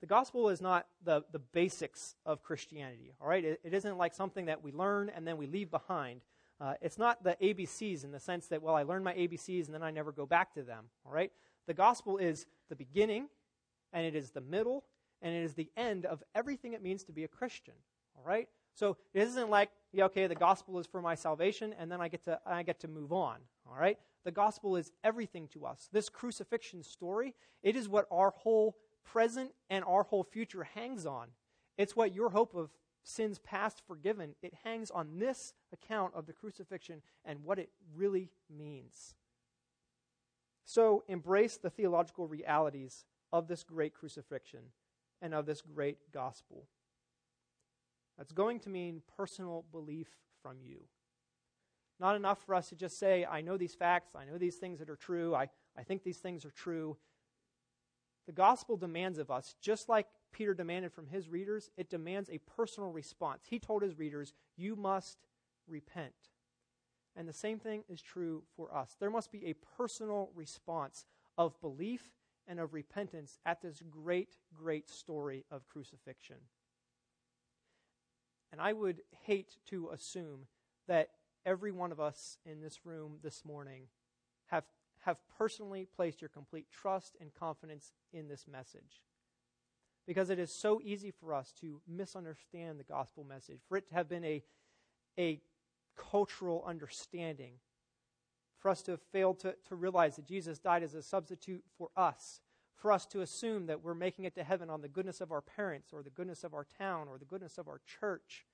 [0.00, 3.44] The gospel is not the, the basics of Christianity, all right?
[3.44, 6.20] It, it isn't like something that we learn and then we leave behind.
[6.60, 9.74] Uh, it's not the ABCs in the sense that, well, I learn my ABCs and
[9.74, 11.32] then I never go back to them, all right?
[11.66, 13.28] The gospel is the beginning,
[13.92, 14.84] and it is the middle,
[15.22, 17.74] and it is the end of everything it means to be a Christian,
[18.16, 18.48] all right?
[18.74, 22.08] So it isn't like, yeah, okay, the gospel is for my salvation, and then I
[22.08, 23.38] get to, I get to move on,
[23.68, 23.98] all right?
[24.24, 25.88] The gospel is everything to us.
[25.92, 28.76] This crucifixion story, it is what our whole
[29.06, 31.28] present and our whole future hangs on.
[31.78, 32.70] It's what your hope of
[33.02, 38.30] sins past forgiven, it hangs on this account of the crucifixion and what it really
[38.50, 39.14] means.
[40.64, 44.72] So embrace the theological realities of this great crucifixion
[45.22, 46.66] and of this great gospel.
[48.18, 50.08] That's going to mean personal belief
[50.42, 50.80] from you.
[52.00, 54.80] Not enough for us to just say, I know these facts, I know these things
[54.80, 55.48] that are true, I,
[55.78, 56.96] I think these things are true.
[58.26, 62.38] The gospel demands of us, just like Peter demanded from his readers, it demands a
[62.38, 63.44] personal response.
[63.48, 65.18] He told his readers, You must
[65.68, 66.14] repent.
[67.14, 68.96] And the same thing is true for us.
[68.98, 71.06] There must be a personal response
[71.38, 72.02] of belief
[72.46, 76.36] and of repentance at this great, great story of crucifixion.
[78.52, 80.46] And I would hate to assume
[80.88, 81.10] that
[81.44, 83.84] every one of us in this room this morning
[84.46, 84.64] have,
[85.06, 89.02] have personally placed your complete trust and confidence in this message
[90.06, 93.94] because it is so easy for us to misunderstand the gospel message, for it to
[93.94, 94.42] have been a,
[95.18, 95.40] a
[95.96, 97.54] cultural understanding,
[98.58, 101.88] for us to have failed to, to realize that Jesus died as a substitute for
[101.96, 102.40] us,
[102.76, 105.40] for us to assume that we're making it to heaven on the goodness of our
[105.40, 108.46] parents or the goodness of our town or the goodness of our church.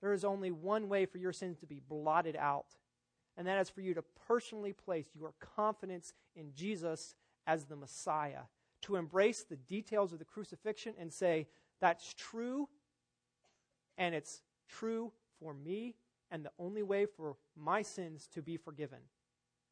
[0.00, 2.76] There is only one way for your sins to be blotted out,
[3.36, 7.14] and that is for you to personally place your confidence in Jesus
[7.46, 8.42] as the Messiah
[8.82, 11.46] to embrace the details of the crucifixion and say,
[11.80, 12.68] that's true,
[13.96, 15.10] and it's true
[15.40, 15.94] for me,
[16.30, 18.98] and the only way for my sins to be forgiven.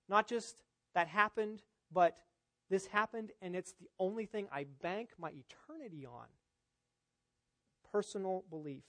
[0.08, 0.56] Not just
[0.94, 2.16] that happened, but
[2.70, 6.26] this happened, and it's the only thing I bank my eternity on.
[7.92, 8.84] Personal belief.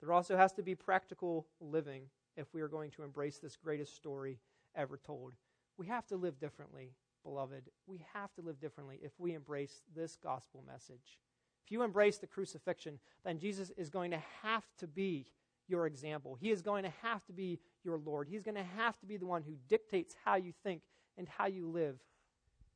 [0.00, 2.04] There also has to be practical living
[2.38, 4.38] if we are going to embrace this greatest story
[4.74, 5.34] ever told.
[5.76, 10.16] We have to live differently beloved, we have to live differently if we embrace this
[10.16, 11.18] gospel message.
[11.64, 15.26] If you embrace the crucifixion, then Jesus is going to have to be
[15.66, 16.34] your example.
[16.40, 18.28] He is going to have to be your Lord.
[18.28, 20.80] He's going to have to be the one who dictates how you think
[21.18, 21.98] and how you live.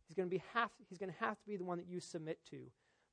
[0.06, 2.00] He's going to, be have, he's going to have to be the one that you
[2.00, 2.58] submit to.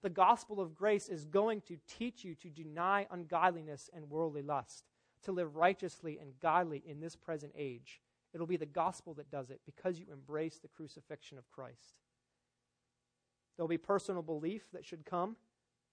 [0.02, 4.84] The gospel of grace is going to teach you to deny ungodliness and worldly lust,
[5.24, 8.02] to live righteously and godly in this present age.
[8.34, 11.96] It'll be the gospel that does it because you embrace the crucifixion of Christ.
[13.56, 15.36] There'll be personal belief that should come,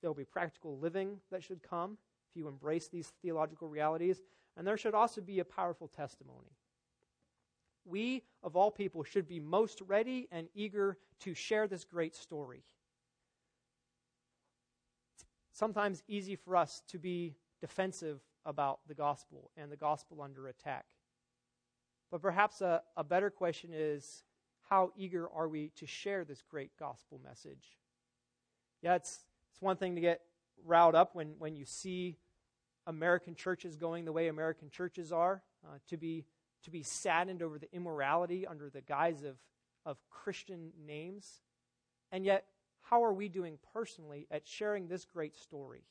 [0.01, 1.99] there'll be practical living that should come
[2.31, 4.23] if you embrace these theological realities,
[4.57, 6.57] and there should also be a powerful testimony.
[7.85, 12.65] We, of all people, should be most ready and eager to share this great story.
[15.51, 20.47] It's sometimes easy for us to be defensive about the gospel and the gospel under
[20.47, 20.87] attack.
[22.11, 24.23] But perhaps a, a better question is
[24.71, 27.77] how eager are we to share this great gospel message?
[28.83, 29.21] Yeah, it's,
[29.53, 30.21] it's one thing to get
[30.65, 32.17] riled up when, when you see
[32.87, 36.25] American churches going the way American churches are, uh, to, be,
[36.63, 39.37] to be saddened over the immorality under the guise of,
[39.85, 41.41] of Christian names.
[42.13, 42.45] And yet,
[42.83, 45.83] how are we doing personally at sharing this great story?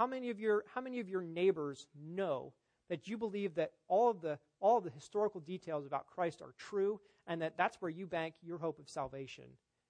[0.00, 2.54] How many of your, how many of your neighbors know
[2.88, 6.54] that you believe that all of the all of the historical details about Christ are
[6.56, 9.44] true and that that's where you bank your hope of salvation.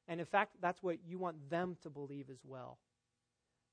[0.08, 2.78] And in fact, that's what you want them to believe as well.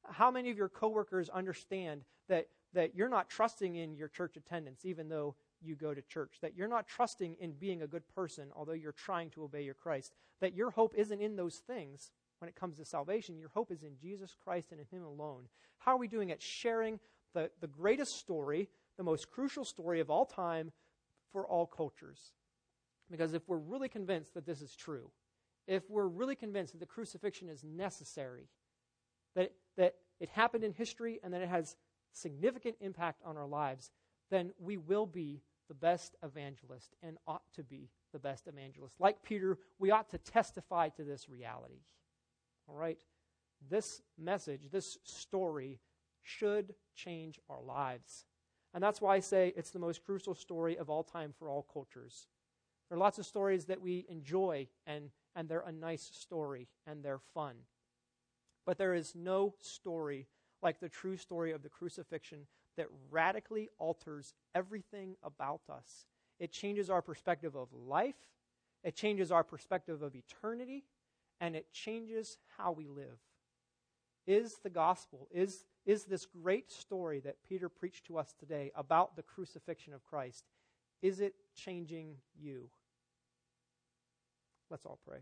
[0.07, 4.85] How many of your coworkers understand that that you're not trusting in your church attendance
[4.85, 8.49] even though you go to church, that you're not trusting in being a good person
[8.55, 12.49] although you're trying to obey your Christ, that your hope isn't in those things, when
[12.49, 13.37] it comes to salvation.
[13.37, 15.47] Your hope is in Jesus Christ and in Him alone.
[15.79, 16.99] How are we doing at sharing
[17.33, 20.71] the, the greatest story, the most crucial story of all time
[21.31, 22.33] for all cultures?
[23.09, 25.09] Because if we're really convinced that this is true,
[25.67, 28.47] if we're really convinced that the crucifixion is necessary,
[29.35, 31.75] that, that it happened in history and that it has
[32.11, 33.91] significant impact on our lives,
[34.29, 38.95] then we will be the best evangelist and ought to be the best evangelist.
[38.99, 41.81] Like Peter, we ought to testify to this reality.
[42.67, 42.97] All right?
[43.69, 45.79] This message, this story,
[46.21, 48.25] should change our lives.
[48.73, 51.65] And that's why I say it's the most crucial story of all time for all
[51.71, 52.27] cultures.
[52.89, 57.03] There are lots of stories that we enjoy, and, and they're a nice story, and
[57.03, 57.55] they're fun.
[58.65, 60.27] But there is no story
[60.61, 66.05] like the true story of the crucifixion that radically alters everything about us.
[66.39, 68.15] It changes our perspective of life,
[68.83, 70.83] it changes our perspective of eternity,
[71.39, 73.19] and it changes how we live.
[74.25, 79.15] Is the gospel, is, is this great story that Peter preached to us today about
[79.15, 80.43] the crucifixion of Christ,
[81.01, 82.69] is it changing you?
[84.69, 85.19] Let's all pray.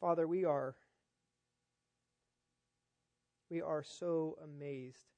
[0.00, 0.74] Father, we are
[3.50, 5.08] we are so amazed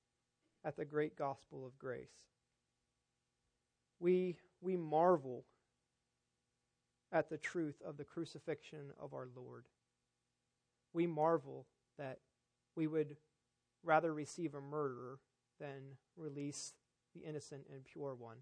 [0.65, 2.11] at the great gospel of grace.
[4.01, 5.45] We we marvel
[7.11, 9.67] at the truth of the crucifixion of our Lord.
[10.95, 11.67] We marvel
[11.99, 12.19] that
[12.75, 13.17] we would
[13.83, 15.19] rather receive a murderer
[15.61, 16.73] than release
[17.15, 18.39] the innocent and pure one.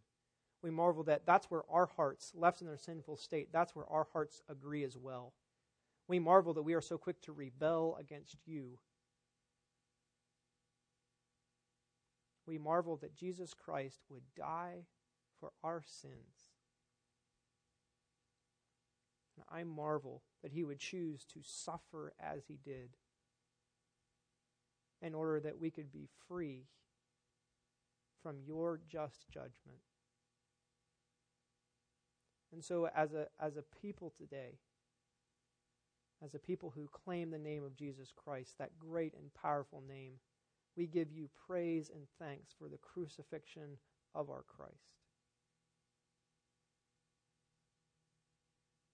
[0.63, 4.07] We marvel that that's where our hearts, left in their sinful state, that's where our
[4.13, 5.33] hearts agree as well.
[6.07, 8.79] We marvel that we are so quick to rebel against you.
[12.47, 14.87] We marvel that Jesus Christ would die
[15.41, 16.53] for our sins.
[19.37, 22.91] And I marvel that he would choose to suffer as he did
[25.03, 26.67] in order that we could be free
[28.23, 29.81] from your just judgment.
[32.53, 34.59] And so, as a, as a people today,
[36.23, 40.15] as a people who claim the name of Jesus Christ, that great and powerful name,
[40.77, 43.79] we give you praise and thanks for the crucifixion
[44.15, 45.00] of our Christ.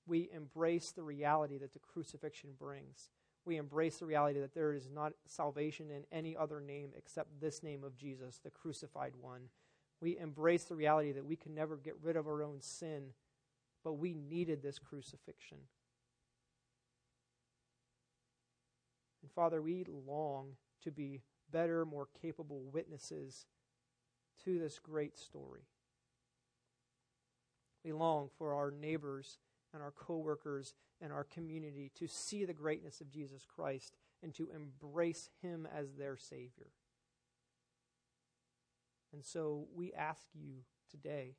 [0.07, 3.11] We embrace the reality that the crucifixion brings.
[3.45, 7.63] We embrace the reality that there is not salvation in any other name except this
[7.63, 9.43] name of Jesus, the crucified one.
[10.01, 13.13] We embrace the reality that we can never get rid of our own sin,
[13.83, 15.59] but we needed this crucifixion.
[19.23, 23.47] And Father, we long to be better, more capable witnesses
[24.45, 25.63] to this great story.
[27.85, 29.39] We long for our neighbors
[29.77, 34.49] and our coworkers and our community to see the greatness of Jesus Christ and to
[34.53, 36.73] embrace him as their savior.
[39.13, 41.37] And so we ask you today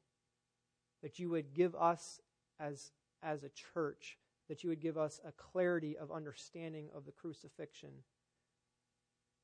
[1.03, 2.21] that you would give us
[2.59, 4.17] as as a church
[4.47, 7.89] that you would give us a clarity of understanding of the crucifixion.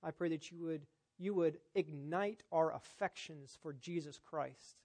[0.01, 0.85] I pray that you would,
[1.17, 4.82] you would ignite our affections for Jesus Christ.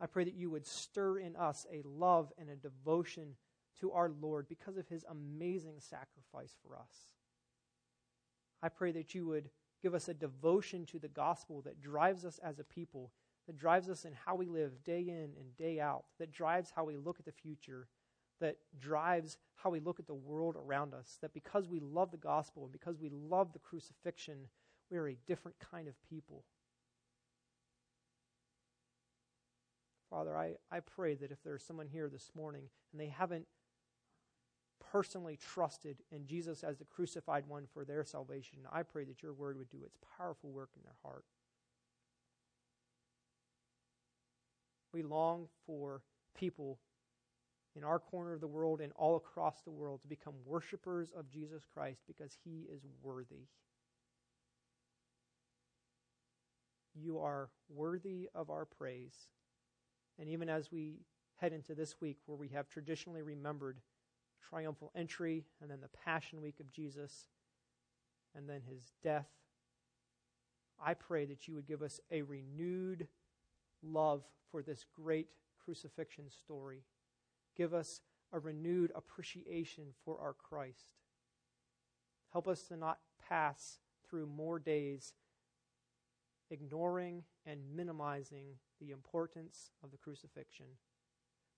[0.00, 3.36] I pray that you would stir in us a love and a devotion
[3.80, 7.14] to our Lord because of his amazing sacrifice for us.
[8.62, 9.50] I pray that you would
[9.82, 13.12] give us a devotion to the gospel that drives us as a people,
[13.46, 16.84] that drives us in how we live day in and day out, that drives how
[16.84, 17.86] we look at the future,
[18.40, 21.18] that drives how we look at the world around us.
[21.22, 24.48] That because we love the gospel and because we love the crucifixion,
[24.90, 26.44] we are a different kind of people.
[30.16, 33.46] Father, I, I pray that if there's someone here this morning and they haven't
[34.90, 39.34] personally trusted in Jesus as the crucified one for their salvation, I pray that your
[39.34, 41.26] word would do its powerful work in their heart.
[44.94, 46.00] We long for
[46.34, 46.78] people
[47.74, 51.28] in our corner of the world and all across the world to become worshipers of
[51.28, 53.48] Jesus Christ because he is worthy.
[56.94, 59.28] You are worthy of our praise.
[60.18, 61.00] And even as we
[61.36, 63.80] head into this week where we have traditionally remembered
[64.48, 67.28] triumphal entry and then the Passion Week of Jesus
[68.34, 69.28] and then his death,
[70.82, 73.08] I pray that you would give us a renewed
[73.82, 75.28] love for this great
[75.64, 76.82] crucifixion story
[77.56, 78.02] Give us
[78.32, 80.92] a renewed appreciation for our Christ.
[82.32, 82.98] Help us to not
[83.28, 85.14] pass through more days
[86.50, 90.66] ignoring and minimizing the importance of the crucifixion.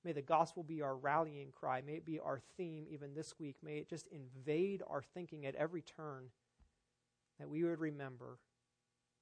[0.04, 1.82] May the gospel be our rallying cry.
[1.84, 3.56] May it be our theme even this week.
[3.62, 6.30] May it just invade our thinking at every turn
[7.38, 8.38] that we would remember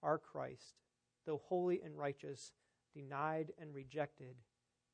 [0.02, 0.74] our Christ,
[1.24, 2.52] though holy and righteous,
[2.94, 4.36] denied and rejected,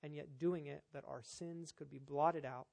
[0.03, 2.69] and yet doing it that our sins could be blotted out,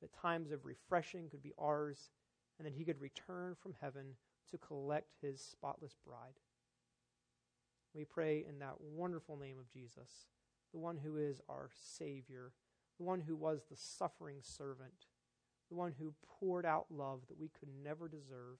[0.00, 2.10] that times of refreshing could be ours,
[2.58, 4.16] and that he could return from heaven
[4.50, 6.38] to collect his spotless bride.
[7.94, 10.26] We pray in that wonderful name of Jesus,
[10.72, 12.52] the one who is our Savior,
[12.98, 15.06] the one who was the suffering servant,
[15.68, 18.58] the one who poured out love that we could never deserve,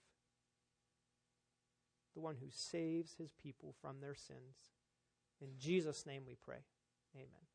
[2.15, 4.73] the one who saves his people from their sins.
[5.41, 6.65] In Jesus' name we pray.
[7.17, 7.52] Amen.